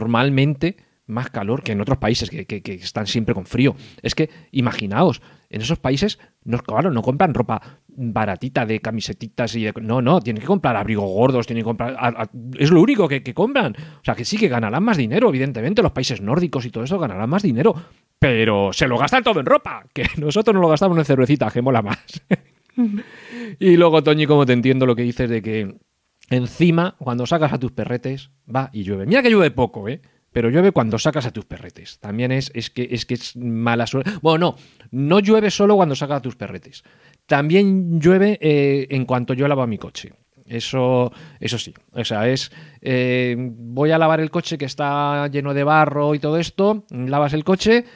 normalmente 0.00 0.76
más 1.06 1.30
calor 1.30 1.62
que 1.62 1.72
en 1.72 1.80
otros 1.80 1.98
países 1.98 2.28
que, 2.28 2.44
que- 2.46 2.62
que 2.62 2.74
están 2.74 3.06
siempre 3.06 3.34
con 3.34 3.46
frío. 3.46 3.76
Es 4.02 4.14
que, 4.14 4.28
imaginaos, 4.50 5.22
en 5.50 5.60
esos 5.60 5.78
países, 5.78 6.18
no, 6.44 6.58
claro, 6.58 6.90
no 6.90 7.02
compran 7.02 7.34
ropa 7.34 7.80
baratita 7.88 8.66
de 8.66 8.80
camisetitas 8.80 9.54
y 9.56 9.64
de- 9.64 9.72
no, 9.80 10.02
no, 10.02 10.20
tienen 10.20 10.40
que 10.40 10.46
comprar 10.46 10.76
abrigos 10.76 11.08
gordos, 11.10 11.46
tienen 11.46 11.62
que 11.62 11.66
comprar, 11.68 11.96
a- 11.98 12.22
a- 12.22 12.30
es 12.58 12.70
lo 12.70 12.80
único 12.80 13.08
que, 13.08 13.22
que 13.22 13.32
compran. 13.34 13.74
O 14.00 14.04
sea, 14.04 14.14
que 14.14 14.24
sí 14.24 14.36
que 14.36 14.48
ganarán 14.48 14.82
más 14.82 14.96
dinero, 14.96 15.28
evidentemente, 15.28 15.82
los 15.82 15.92
países 15.92 16.20
nórdicos 16.20 16.64
y 16.66 16.70
todo 16.70 16.84
eso 16.84 16.98
ganarán 16.98 17.30
más 17.30 17.42
dinero, 17.42 17.74
pero 18.18 18.72
se 18.72 18.86
lo 18.88 18.98
gastan 18.98 19.22
todo 19.24 19.40
en 19.40 19.46
ropa, 19.46 19.84
que 19.92 20.04
nosotros 20.18 20.54
no 20.54 20.60
lo 20.60 20.68
gastamos 20.68 20.98
en 20.98 21.04
cervecita, 21.04 21.50
que 21.50 21.62
mola 21.62 21.82
más. 21.82 21.98
y 23.58 23.76
luego, 23.76 24.02
Toñi, 24.02 24.26
como 24.26 24.46
te 24.46 24.52
entiendo 24.52 24.86
lo 24.86 24.94
que 24.96 25.02
dices 25.02 25.28
de 25.30 25.42
que 25.42 25.76
encima, 26.30 26.96
cuando 26.98 27.26
sacas 27.26 27.52
a 27.52 27.58
tus 27.58 27.72
perretes, 27.72 28.30
va 28.54 28.70
y 28.72 28.82
llueve. 28.82 29.06
Mira 29.06 29.22
que 29.22 29.30
llueve 29.30 29.50
poco, 29.50 29.88
¿eh? 29.88 30.00
Pero 30.36 30.50
llueve 30.50 30.70
cuando 30.70 30.98
sacas 30.98 31.24
a 31.24 31.30
tus 31.30 31.46
perretes. 31.46 31.98
También 31.98 32.30
es, 32.30 32.50
es, 32.52 32.68
que, 32.68 32.86
es 32.90 33.06
que 33.06 33.14
es 33.14 33.34
mala 33.36 33.86
suerte. 33.86 34.10
Bueno, 34.20 34.58
no, 34.90 35.14
no 35.14 35.20
llueve 35.20 35.50
solo 35.50 35.76
cuando 35.76 35.94
sacas 35.94 36.18
a 36.18 36.20
tus 36.20 36.36
perretes. 36.36 36.84
También 37.24 37.98
llueve 37.98 38.38
eh, 38.42 38.86
en 38.90 39.06
cuanto 39.06 39.32
yo 39.32 39.48
lavo 39.48 39.66
mi 39.66 39.78
coche. 39.78 40.12
Eso, 40.44 41.10
eso 41.40 41.56
sí. 41.56 41.72
O 41.92 42.04
sea, 42.04 42.28
es. 42.28 42.52
eh, 42.82 43.34
voy 43.38 43.92
a 43.92 43.98
lavar 43.98 44.20
el 44.20 44.30
coche 44.30 44.58
que 44.58 44.66
está 44.66 45.26
lleno 45.28 45.54
de 45.54 45.64
barro 45.64 46.14
y 46.14 46.18
todo 46.18 46.36
esto. 46.36 46.84
Lavas 46.90 47.32
el 47.32 47.42
coche 47.42 47.86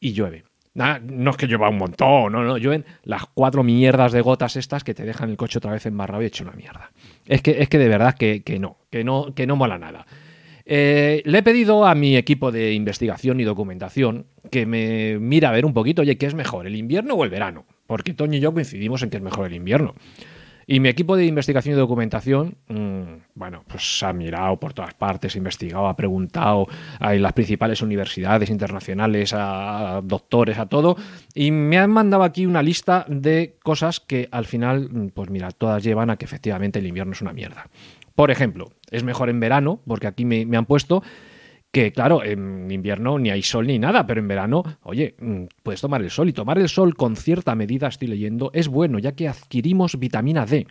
y 0.00 0.14
llueve. 0.14 0.42
No 0.74 1.30
es 1.30 1.36
que 1.36 1.46
llueva 1.46 1.68
un 1.68 1.78
montón, 1.78 2.32
no, 2.32 2.42
no, 2.42 2.58
llueven 2.58 2.86
las 3.04 3.24
cuatro 3.34 3.62
mierdas 3.62 4.10
de 4.10 4.20
gotas 4.20 4.56
estas 4.56 4.82
que 4.82 4.94
te 4.94 5.04
dejan 5.04 5.30
el 5.30 5.36
coche 5.36 5.58
otra 5.58 5.70
vez 5.70 5.86
embarrado 5.86 6.24
y 6.24 6.26
hecho 6.26 6.42
una 6.42 6.54
mierda. 6.54 6.90
Es 7.24 7.40
que, 7.40 7.62
es 7.62 7.68
que 7.68 7.78
de 7.78 7.88
verdad 7.88 8.16
que, 8.16 8.42
que 8.42 8.58
no, 8.58 8.78
que 8.90 9.04
no, 9.04 9.32
que 9.32 9.46
no 9.46 9.54
mola 9.54 9.78
nada. 9.78 10.06
Eh, 10.70 11.22
le 11.24 11.38
he 11.38 11.42
pedido 11.42 11.86
a 11.86 11.94
mi 11.94 12.14
equipo 12.14 12.52
de 12.52 12.74
investigación 12.74 13.40
y 13.40 13.44
documentación 13.44 14.26
que 14.50 14.66
me 14.66 15.18
mira 15.18 15.48
a 15.48 15.52
ver 15.52 15.64
un 15.64 15.72
poquito, 15.72 16.02
oye, 16.02 16.18
¿qué 16.18 16.26
es 16.26 16.34
mejor, 16.34 16.66
el 16.66 16.76
invierno 16.76 17.14
o 17.14 17.24
el 17.24 17.30
verano? 17.30 17.64
Porque 17.86 18.12
Toño 18.12 18.36
y 18.36 18.40
yo 18.40 18.52
coincidimos 18.52 19.02
en 19.02 19.08
que 19.08 19.16
es 19.16 19.22
mejor 19.22 19.46
el 19.46 19.54
invierno. 19.54 19.94
Y 20.66 20.80
mi 20.80 20.90
equipo 20.90 21.16
de 21.16 21.24
investigación 21.24 21.74
y 21.74 21.78
documentación, 21.78 22.58
mmm, 22.68 23.22
bueno, 23.34 23.64
pues 23.66 24.02
ha 24.02 24.12
mirado 24.12 24.60
por 24.60 24.74
todas 24.74 24.92
partes, 24.92 25.34
ha 25.34 25.38
investigado, 25.38 25.86
ha 25.86 25.96
preguntado 25.96 26.66
a 27.00 27.14
las 27.14 27.32
principales 27.32 27.80
universidades 27.80 28.50
internacionales, 28.50 29.32
a 29.34 30.02
doctores, 30.04 30.58
a 30.58 30.66
todo, 30.66 30.98
y 31.34 31.50
me 31.50 31.78
han 31.78 31.90
mandado 31.90 32.24
aquí 32.24 32.44
una 32.44 32.62
lista 32.62 33.06
de 33.08 33.56
cosas 33.62 34.00
que 34.00 34.28
al 34.30 34.44
final, 34.44 35.10
pues 35.14 35.30
mira, 35.30 35.50
todas 35.50 35.82
llevan 35.82 36.10
a 36.10 36.18
que 36.18 36.26
efectivamente 36.26 36.78
el 36.80 36.86
invierno 36.86 37.12
es 37.12 37.22
una 37.22 37.32
mierda. 37.32 37.70
Por 38.14 38.30
ejemplo, 38.30 38.68
es 38.90 39.04
mejor 39.04 39.30
en 39.30 39.40
verano, 39.40 39.80
porque 39.86 40.06
aquí 40.06 40.24
me, 40.24 40.44
han 40.56 40.66
puesto 40.66 41.02
que 41.70 41.92
claro, 41.92 42.24
en 42.24 42.70
invierno 42.70 43.18
ni 43.18 43.30
hay 43.30 43.42
sol 43.42 43.66
ni 43.66 43.78
nada, 43.78 44.06
pero 44.06 44.20
en 44.20 44.28
verano, 44.28 44.64
oye, 44.82 45.14
mm, 45.20 45.44
puedes 45.62 45.80
tomar 45.80 46.00
el 46.00 46.10
sol 46.10 46.28
y 46.28 46.32
tomar 46.32 46.58
el 46.58 46.68
sol 46.68 46.94
con 46.94 47.16
cierta 47.16 47.54
medida, 47.54 47.88
estoy 47.88 48.08
leyendo, 48.08 48.50
es 48.54 48.68
bueno, 48.68 48.98
ya 48.98 49.12
que 49.12 49.28
adquirimos 49.28 49.98
vitamina 49.98 50.46
D. 50.46 50.66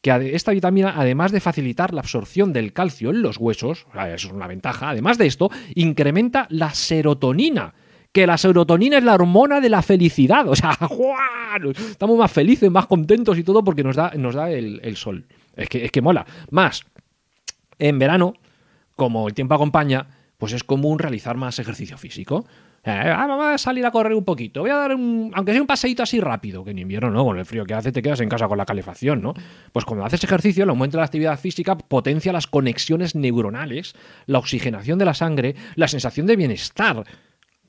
Que 0.00 0.36
esta 0.36 0.52
vitamina, 0.52 0.94
además 0.96 1.32
de 1.32 1.40
facilitar 1.40 1.92
la 1.92 2.00
absorción 2.00 2.52
del 2.52 2.72
calcio 2.72 3.10
en 3.10 3.20
los 3.20 3.36
huesos, 3.36 3.86
eso 3.94 4.28
es 4.28 4.32
una 4.32 4.46
ventaja, 4.46 4.90
además 4.90 5.18
de 5.18 5.26
esto, 5.26 5.50
incrementa 5.74 6.46
la 6.50 6.70
serotonina. 6.70 7.74
Que 8.12 8.26
la 8.26 8.38
serotonina 8.38 8.98
es 8.98 9.04
la 9.04 9.14
hormona 9.14 9.60
de 9.60 9.68
la 9.68 9.82
felicidad. 9.82 10.48
O 10.48 10.56
sea, 10.56 10.78
¡guau! 10.88 11.70
estamos 11.72 12.16
más 12.16 12.32
felices, 12.32 12.70
más 12.70 12.86
contentos 12.86 13.38
y 13.38 13.42
todo 13.42 13.62
porque 13.62 13.84
nos 13.84 13.96
da, 13.96 14.12
nos 14.16 14.34
da 14.34 14.50
el, 14.50 14.80
el 14.82 14.96
sol. 14.96 15.26
Es 15.56 15.68
que, 15.68 15.84
es 15.84 15.90
que 15.90 16.00
mola. 16.00 16.24
Más, 16.50 16.84
en 17.78 17.98
verano, 17.98 18.34
como 18.96 19.28
el 19.28 19.34
tiempo 19.34 19.54
acompaña, 19.54 20.08
pues 20.38 20.52
es 20.52 20.64
común 20.64 20.98
realizar 20.98 21.36
más 21.36 21.58
ejercicio 21.58 21.98
físico. 21.98 22.46
Eh, 22.84 22.90
ah, 22.90 23.26
vamos 23.26 23.46
a 23.46 23.58
salir 23.58 23.84
a 23.84 23.90
correr 23.90 24.14
un 24.14 24.24
poquito. 24.24 24.60
Voy 24.60 24.70
a 24.70 24.76
dar 24.76 24.94
un, 24.94 25.32
aunque 25.34 25.52
sea 25.52 25.60
un 25.60 25.66
paseíto 25.66 26.02
así 26.02 26.20
rápido, 26.20 26.64
que 26.64 26.70
en 26.70 26.78
invierno 26.78 27.10
no, 27.10 27.24
con 27.24 27.38
el 27.38 27.44
frío 27.44 27.64
que 27.66 27.74
hace 27.74 27.90
te 27.90 28.00
quedas 28.00 28.20
en 28.20 28.28
casa 28.28 28.46
con 28.46 28.56
la 28.56 28.64
calefacción, 28.64 29.20
¿no? 29.20 29.34
Pues 29.72 29.84
cuando 29.84 30.04
haces 30.04 30.22
ejercicio, 30.22 30.62
el 30.62 30.70
aumento 30.70 30.96
de 30.96 31.00
la 31.00 31.06
actividad 31.06 31.38
física 31.38 31.76
potencia 31.76 32.32
las 32.32 32.46
conexiones 32.46 33.16
neuronales, 33.16 33.94
la 34.26 34.38
oxigenación 34.38 34.98
de 34.98 35.04
la 35.04 35.14
sangre, 35.14 35.56
la 35.74 35.88
sensación 35.88 36.26
de 36.26 36.36
bienestar. 36.36 37.04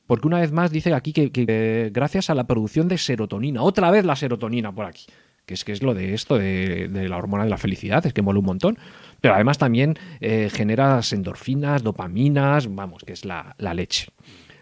Porque 0.06 0.28
una 0.28 0.40
vez 0.40 0.52
más 0.52 0.72
dice 0.72 0.94
aquí 0.94 1.12
que, 1.12 1.90
gracias 1.92 2.30
a 2.30 2.36
la 2.36 2.46
producción 2.46 2.88
de 2.88 2.98
serotonina, 2.98 3.64
otra 3.64 3.92
vez 3.92 4.06
la 4.06 4.16
serotonina 4.16 4.72
por 4.72 4.86
aquí, 4.86 5.06
que 5.46 5.56
es 5.56 5.64
que 5.64 5.72
es 5.72 5.82
lo 5.84 5.94
de 5.96 6.14
esto 6.14 6.38
de, 6.38 6.88
de 6.88 7.10
la 7.10 7.18
hormona 7.18 7.44
de 7.44 7.50
la 7.50 7.58
felicidad, 7.58 8.06
es 8.06 8.14
que 8.14 8.22
mola 8.22 8.40
un 8.40 8.46
montón. 8.46 8.78
Pero 9.22 9.36
además 9.36 9.58
también 9.58 9.98
eh, 10.20 10.50
generas 10.52 11.14
endorfinas, 11.14 11.84
dopaminas, 11.84 12.74
vamos, 12.74 13.04
que 13.04 13.14
es 13.14 13.26
la, 13.26 13.56
la 13.58 13.74
leche. 13.74 14.08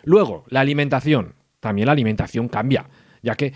Luego, 0.03 0.45
la 0.49 0.61
alimentación. 0.61 1.35
También 1.59 1.87
la 1.87 1.91
alimentación 1.91 2.47
cambia, 2.47 2.87
ya 3.23 3.35
que 3.35 3.51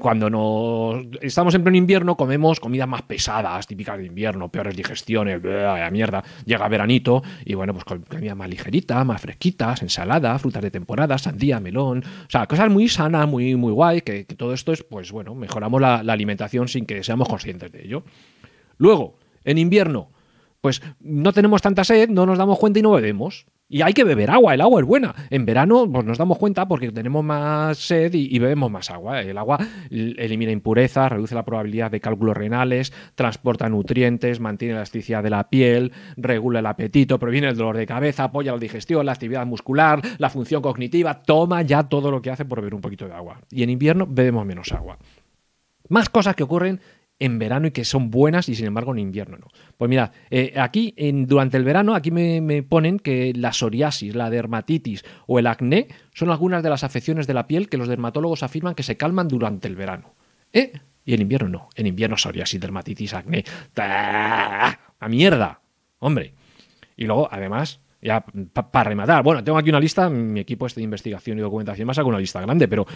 cuando 0.00 0.30
nos 0.30 1.04
estamos 1.20 1.54
en 1.54 1.62
pleno 1.62 1.76
invierno 1.76 2.16
comemos 2.16 2.58
comidas 2.58 2.88
más 2.88 3.02
pesadas, 3.02 3.66
típicas 3.66 3.98
de 3.98 4.06
invierno, 4.06 4.48
peores 4.48 4.74
digestiones, 4.74 5.42
la 5.44 5.90
mierda. 5.90 6.24
Llega 6.44 6.66
veranito 6.68 7.22
y 7.44 7.54
bueno, 7.54 7.74
pues 7.74 7.84
con 7.84 8.00
comidas 8.02 8.36
más 8.36 8.48
ligeritas, 8.48 9.04
más 9.04 9.20
fresquitas, 9.20 9.82
ensalada, 9.82 10.38
frutas 10.38 10.62
de 10.62 10.70
temporada, 10.70 11.18
sandía, 11.18 11.60
melón, 11.60 12.02
o 12.02 12.30
sea, 12.30 12.46
cosas 12.46 12.70
muy 12.70 12.88
sanas, 12.88 13.28
muy, 13.28 13.54
muy 13.56 13.72
guay, 13.72 14.00
que, 14.00 14.24
todo 14.24 14.54
esto 14.54 14.72
es, 14.72 14.82
pues 14.82 15.12
bueno, 15.12 15.34
mejoramos 15.34 15.80
la 15.80 15.98
alimentación 15.98 16.66
sin 16.66 16.86
que 16.86 17.04
seamos 17.04 17.28
conscientes 17.28 17.70
de 17.70 17.84
ello. 17.84 18.02
Luego, 18.78 19.18
en 19.44 19.58
invierno, 19.58 20.08
pues 20.60 20.82
no 21.00 21.32
tenemos 21.32 21.62
tanta 21.62 21.84
sed, 21.84 22.08
no 22.08 22.26
nos 22.26 22.38
damos 22.38 22.58
cuenta 22.58 22.78
y 22.78 22.82
no 22.82 22.92
bebemos. 22.92 23.46
Y 23.72 23.82
hay 23.82 23.92
que 23.92 24.02
beber 24.02 24.32
agua, 24.32 24.54
el 24.54 24.62
agua 24.62 24.80
es 24.80 24.86
buena. 24.86 25.14
En 25.30 25.46
verano 25.46 25.88
pues 25.90 26.04
nos 26.04 26.18
damos 26.18 26.38
cuenta 26.38 26.66
porque 26.66 26.90
tenemos 26.90 27.22
más 27.22 27.78
sed 27.78 28.12
y, 28.14 28.34
y 28.34 28.38
bebemos 28.40 28.68
más 28.68 28.90
agua. 28.90 29.20
El 29.20 29.38
agua 29.38 29.58
elimina 29.90 30.50
impurezas, 30.50 31.12
reduce 31.12 31.36
la 31.36 31.44
probabilidad 31.44 31.88
de 31.88 32.00
cálculos 32.00 32.36
renales, 32.36 32.92
transporta 33.14 33.68
nutrientes, 33.68 34.40
mantiene 34.40 34.74
la 34.74 34.80
elasticidad 34.80 35.22
de 35.22 35.30
la 35.30 35.48
piel, 35.48 35.92
regula 36.16 36.58
el 36.58 36.66
apetito, 36.66 37.20
previene 37.20 37.48
el 37.48 37.56
dolor 37.56 37.76
de 37.76 37.86
cabeza, 37.86 38.24
apoya 38.24 38.50
la 38.50 38.58
digestión, 38.58 39.06
la 39.06 39.12
actividad 39.12 39.46
muscular, 39.46 40.02
la 40.18 40.30
función 40.30 40.62
cognitiva. 40.62 41.22
Toma 41.22 41.62
ya 41.62 41.84
todo 41.84 42.10
lo 42.10 42.20
que 42.20 42.30
hace 42.30 42.44
por 42.44 42.58
beber 42.58 42.74
un 42.74 42.80
poquito 42.80 43.06
de 43.06 43.14
agua. 43.14 43.40
Y 43.52 43.62
en 43.62 43.70
invierno 43.70 44.04
bebemos 44.08 44.44
menos 44.44 44.72
agua. 44.72 44.98
Más 45.88 46.08
cosas 46.08 46.34
que 46.34 46.42
ocurren 46.42 46.80
en 47.20 47.38
verano 47.38 47.68
y 47.68 47.70
que 47.70 47.84
son 47.84 48.10
buenas 48.10 48.48
y 48.48 48.54
sin 48.56 48.66
embargo 48.66 48.92
en 48.92 48.98
invierno 48.98 49.36
no. 49.38 49.46
Pues 49.76 49.88
mira, 49.88 50.10
eh, 50.30 50.54
aquí 50.56 50.94
en, 50.96 51.26
durante 51.26 51.56
el 51.56 51.64
verano 51.64 51.94
aquí 51.94 52.10
me, 52.10 52.62
ponen 52.62 52.98
que 52.98 53.32
la 53.36 53.52
psoriasis, 53.52 54.14
la 54.14 54.30
dermatitis 54.30 55.04
o 55.26 55.38
el 55.38 55.46
acné 55.46 55.86
son 56.12 56.30
algunas 56.30 56.62
de 56.62 56.70
las 56.70 56.82
afecciones 56.82 57.26
de 57.26 57.34
la 57.34 57.46
piel 57.46 57.68
que 57.68 57.76
los 57.76 57.88
dermatólogos 57.88 58.42
afirman 58.42 58.74
que 58.74 58.82
se 58.82 58.96
calman 58.96 59.28
durante 59.28 59.68
el 59.68 59.76
verano. 59.76 60.14
¿Eh? 60.52 60.72
Y 61.04 61.14
en 61.14 61.22
invierno 61.22 61.48
no. 61.48 61.68
En 61.76 61.86
invierno 61.86 62.16
psoriasis, 62.16 62.60
dermatitis, 62.60 63.14
acné. 63.14 63.44
¡A 63.76 65.08
mierda! 65.08 65.60
Hombre. 65.98 66.34
Y 66.96 67.04
luego, 67.04 67.28
además, 67.30 67.80
ya 68.02 68.24
para 68.52 68.70
pa 68.70 68.84
rematar, 68.84 69.22
bueno, 69.22 69.44
tengo 69.44 69.58
aquí 69.58 69.70
una 69.70 69.80
lista, 69.80 70.08
mi 70.08 70.40
equipo 70.40 70.66
este 70.66 70.80
de 70.80 70.84
investigación 70.84 71.38
y 71.38 71.42
documentación 71.42 71.86
me 71.86 71.92
ha 71.92 71.94
sacado 71.94 72.08
una 72.08 72.18
lista 72.18 72.40
grande, 72.40 72.66
pero 72.68 72.86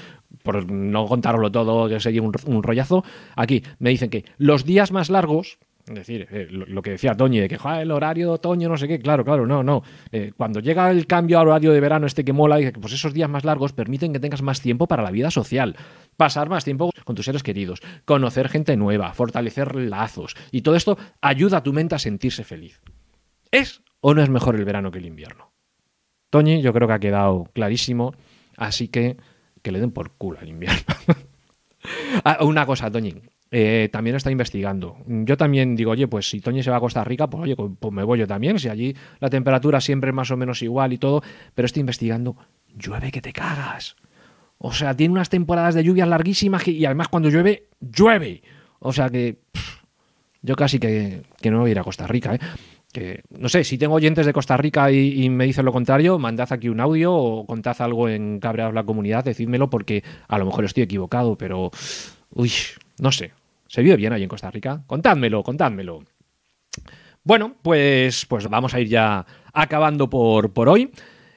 por 0.43 0.71
no 0.71 1.07
contároslo 1.07 1.51
todo, 1.51 1.89
que 1.89 2.01
sería 2.01 2.23
un, 2.23 2.33
un 2.47 2.63
rollazo, 2.63 3.05
aquí 3.37 3.63
me 3.79 3.91
dicen 3.91 4.11
que 4.11 4.25
los 4.39 4.65
días 4.65 4.93
más 4.93 5.11
largos, 5.11 5.59
Es 5.87 5.95
decir, 5.95 6.27
eh, 6.31 6.47
lo, 6.51 6.81
que 6.81 6.93
decía 6.93 7.15
Toñi, 7.15 7.41
de 7.41 7.49
que 7.49 7.59
"Ja, 7.59 7.83
el 7.83 7.91
horario 7.91 8.29
de 8.29 8.33
otoño, 8.37 8.71
no 8.71 8.79
sé 8.79 8.89
qué, 8.89 8.99
claro, 8.99 9.23
claro, 9.23 9.47
no, 9.47 9.63
no. 9.63 9.83
Eh, 10.13 10.33
cuando 10.35 10.61
llega 10.61 10.91
el 10.91 11.07
cambio 11.07 11.39
al 11.39 11.49
horario 11.49 11.73
de 11.73 11.81
verano 11.81 12.07
este 12.07 12.25
que 12.25 12.33
mola, 12.33 12.57
pues 12.81 12.95
esos 12.95 13.13
días 13.13 13.29
más 13.29 13.45
largos 13.45 13.75
permiten 13.75 14.11
que 14.11 14.19
tengas 14.19 14.41
más 14.41 14.63
tiempo 14.63 14.87
para 14.87 15.03
la 15.03 15.11
vida 15.11 15.31
social, 15.31 15.77
pasar 16.17 16.49
más 16.49 16.65
tiempo 16.65 16.91
con 17.05 17.15
tus 17.15 17.27
seres 17.27 17.43
queridos, 17.43 17.83
conocer 18.07 18.49
gente 18.49 18.79
nueva, 18.79 19.13
fortalecer 19.13 19.75
lazos. 19.77 20.35
Y 20.51 20.63
todo 20.63 20.75
esto 20.75 20.97
ayuda 21.21 21.59
a 21.59 21.63
tu 21.63 21.75
mente 21.75 21.95
a 21.95 21.99
sentirse 21.99 22.45
feliz. 22.45 22.81
¿Es 23.51 23.83
o 24.07 24.13
no 24.13 24.23
es 24.23 24.29
mejor 24.29 24.55
el 24.55 24.67
verano 24.67 24.91
que 24.91 24.99
el 24.99 25.07
invierno? 25.07 25.51
Toñi, 26.29 26.61
yo 26.61 26.75
creo 26.75 26.87
que 26.87 26.93
ha 26.95 26.99
quedado 26.99 27.45
clarísimo, 27.55 28.13
así 28.59 28.89
que 28.89 29.17
que 29.63 29.73
le 29.73 29.81
den 29.81 29.93
por 29.93 30.11
culo 30.11 30.39
al 30.41 30.49
invierno. 30.49 30.83
Ah, 32.25 32.39
una 32.41 32.65
cosa, 32.65 32.91
Toñi. 32.91 33.15
eh, 33.51 33.91
también 33.93 34.17
está 34.17 34.31
investigando. 34.31 34.97
Yo 35.07 35.37
también 35.37 35.77
digo, 35.77 35.91
oye, 35.91 36.09
pues 36.09 36.31
si 36.31 36.41
Toñi 36.41 36.63
se 36.63 36.71
va 36.71 36.79
a 36.79 36.81
Costa 36.81 37.05
Rica, 37.05 37.29
pues 37.29 37.43
oye, 37.43 37.55
pues 37.57 37.93
me 37.93 38.03
voy 38.03 38.19
yo 38.21 38.27
también. 38.27 38.59
Si 38.59 38.71
allí 38.71 38.97
la 39.21 39.29
temperatura 39.29 39.83
siempre 39.83 40.09
es 40.09 40.15
más 40.15 40.31
o 40.31 40.37
menos 40.39 40.63
igual 40.63 40.95
y 40.95 40.99
todo, 40.99 41.23
pero 41.55 41.67
estoy 41.67 41.81
investigando, 41.81 42.37
llueve 42.75 43.11
que 43.13 43.21
te 43.21 43.35
cagas. 43.35 43.97
O 44.57 44.73
sea, 44.73 44.97
tiene 44.97 45.13
unas 45.13 45.29
temporadas 45.29 45.75
de 45.75 45.85
lluvias 45.85 46.09
larguísimas 46.09 46.67
y 46.69 46.87
además 46.87 47.09
cuando 47.09 47.29
llueve, 47.29 47.69
llueve. 47.81 48.43
O 48.79 48.93
sea 48.93 49.11
que 49.11 49.41
yo 50.41 50.57
casi 50.57 50.79
que, 50.79 51.23
que 51.43 51.51
no 51.51 51.61
voy 51.61 51.69
a 51.69 51.73
ir 51.73 51.79
a 51.79 51.85
Costa 51.85 52.07
Rica, 52.07 52.35
¿eh? 52.35 52.41
Que, 52.95 53.25
no 53.29 53.49
sé, 53.49 53.65
si 53.65 53.77
tengo 53.77 53.97
oyentes 53.97 54.25
de 54.25 54.33
Costa 54.33 54.57
Rica 54.57 54.93
y, 54.93 55.29
me 55.29 55.47
dicen 55.47 55.65
lo 55.65 55.73
contrario, 55.73 56.17
mandad 56.17 56.53
aquí 56.53 56.69
un 56.69 56.79
audio 56.79 57.13
o 57.13 57.45
contad 57.45 57.75
algo 57.81 58.09
en 58.09 58.39
Cabreados 58.39 58.73
la 58.73 58.85
Comunidad, 58.85 59.25
decídmelo 59.25 59.69
porque 59.69 60.05
a 60.29 60.39
lo 60.39 60.45
mejor 60.47 60.65
estoy 60.65 60.85
equivocado, 60.85 61.37
pero... 61.37 61.73
Uy, 62.31 62.53
no 63.01 63.11
sé. 63.11 63.33
¿Se 63.67 63.83
vive 63.83 63.97
bien 63.97 64.13
ahí 64.13 64.23
en 64.23 64.29
Costa 64.29 64.49
Rica? 64.49 64.85
Contádmelo, 64.87 65.43
contádmelo. 65.43 66.05
Bueno, 67.25 67.57
pues, 67.63 68.27
pues 68.27 68.49
vamos 68.49 68.75
a 68.75 68.81
ir 68.81 68.87
ya 68.87 69.27
acabando 69.53 70.09
por, 70.09 70.53
por 70.53 70.69
hoy. 70.69 70.93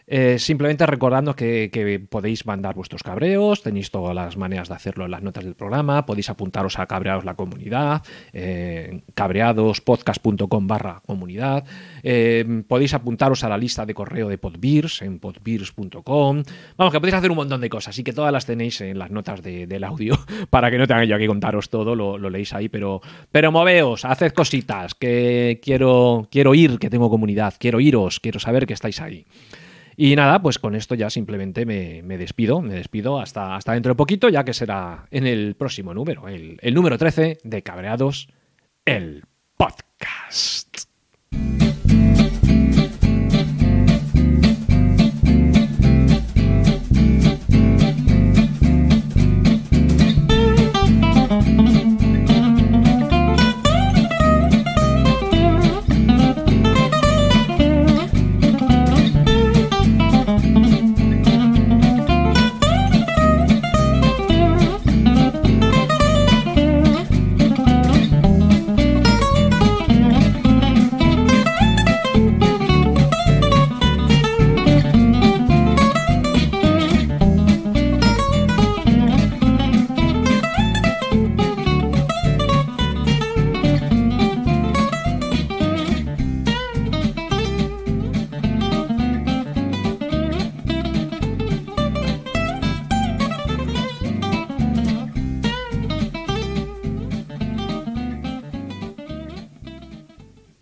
Eh, 0.09 0.39
simplemente 0.39 0.85
recordando 0.85 1.35
que, 1.35 1.69
podéis 2.09 2.45
mandar 2.45 2.75
vuestros 2.75 3.03
cabreos, 3.03 3.61
tenéis 3.61 3.91
todas 3.91 4.15
las 4.15 4.37
maneras 4.37 4.69
de 4.69 4.75
hacerlo 4.75 5.03
en 5.03 5.11
las 5.11 5.21
notas 5.21 5.43
del 5.43 5.53
programa, 5.55 6.05
podéis 6.05 6.29
apuntaros 6.29 6.79
a 6.79 6.85
Cabreados 6.85 7.25
la 7.25 7.35
Comunidad, 7.35 8.01
eh, 8.31 9.01
cabreadospodcast.com 9.15 10.67
barra 10.67 11.01
comunidad, 11.05 11.65
eh, 12.03 12.63
podéis 12.69 12.93
apuntaros 12.93 13.43
a 13.43 13.49
la 13.49 13.57
lista 13.57 13.85
de 13.85 13.93
correo 13.93 14.29
de 14.29 14.37
Podbeers 14.37 15.01
en 15.01 15.19
podbeers.com, 15.19 16.43
vamos, 16.77 16.93
que 16.93 16.99
podéis 16.99 17.15
hacer 17.15 17.29
un 17.31 17.37
montón 17.37 17.59
de 17.59 17.69
cosas, 17.69 17.89
así 17.93 18.03
que 18.03 18.13
todas 18.13 18.31
las 18.31 18.45
tenéis 18.45 18.79
en 18.81 18.97
las 18.99 19.11
notas 19.11 19.41
de- 19.43 19.67
del 19.67 19.83
audio, 19.83 20.17
para 20.49 20.71
que 20.71 20.77
no 20.77 20.87
tenga 20.87 21.03
yo 21.03 21.17
que 21.17 21.27
contaros 21.27 21.69
todo, 21.69 21.95
lo, 21.95 22.17
lo 22.17 22.29
leéis 22.29 22.53
ahí, 22.53 22.69
pero, 22.69 23.01
pero 23.31 23.51
moveos, 23.51 24.05
haced 24.05 24.31
cositas, 24.31 24.95
que 24.95 25.59
quiero, 25.61 26.27
quiero 26.31 26.55
ir, 26.55 26.79
que 26.79 26.89
tengo 26.89 27.09
comunidad, 27.09 27.55
quiero 27.59 27.79
iros, 27.81 28.19
quiero 28.21 28.39
saber 28.39 28.65
que 28.65 28.73
estáis 28.73 29.01
ahí. 29.01 29.25
Y 29.99 30.15
nada, 30.15 30.39
pues 30.43 30.59
con 30.59 30.75
esto 30.75 30.93
ya 30.93 31.09
simplemente 31.09 31.65
me, 31.65 32.03
me 32.03 32.19
despido, 32.19 32.61
me 32.61 32.75
despido 32.75 33.19
hasta, 33.19 33.55
hasta 33.55 33.73
dentro 33.73 33.93
de 33.93 33.95
poquito, 33.95 34.29
ya 34.29 34.45
que 34.45 34.53
será 34.53 35.07
en 35.09 35.25
el 35.25 35.55
próximo 35.55 35.91
número, 35.91 36.27
el, 36.27 36.59
el 36.61 36.73
número 36.75 36.99
13 36.99 37.39
de 37.43 37.63
Cabreados, 37.63 38.29
el 38.85 39.23
podcast. 39.57 40.56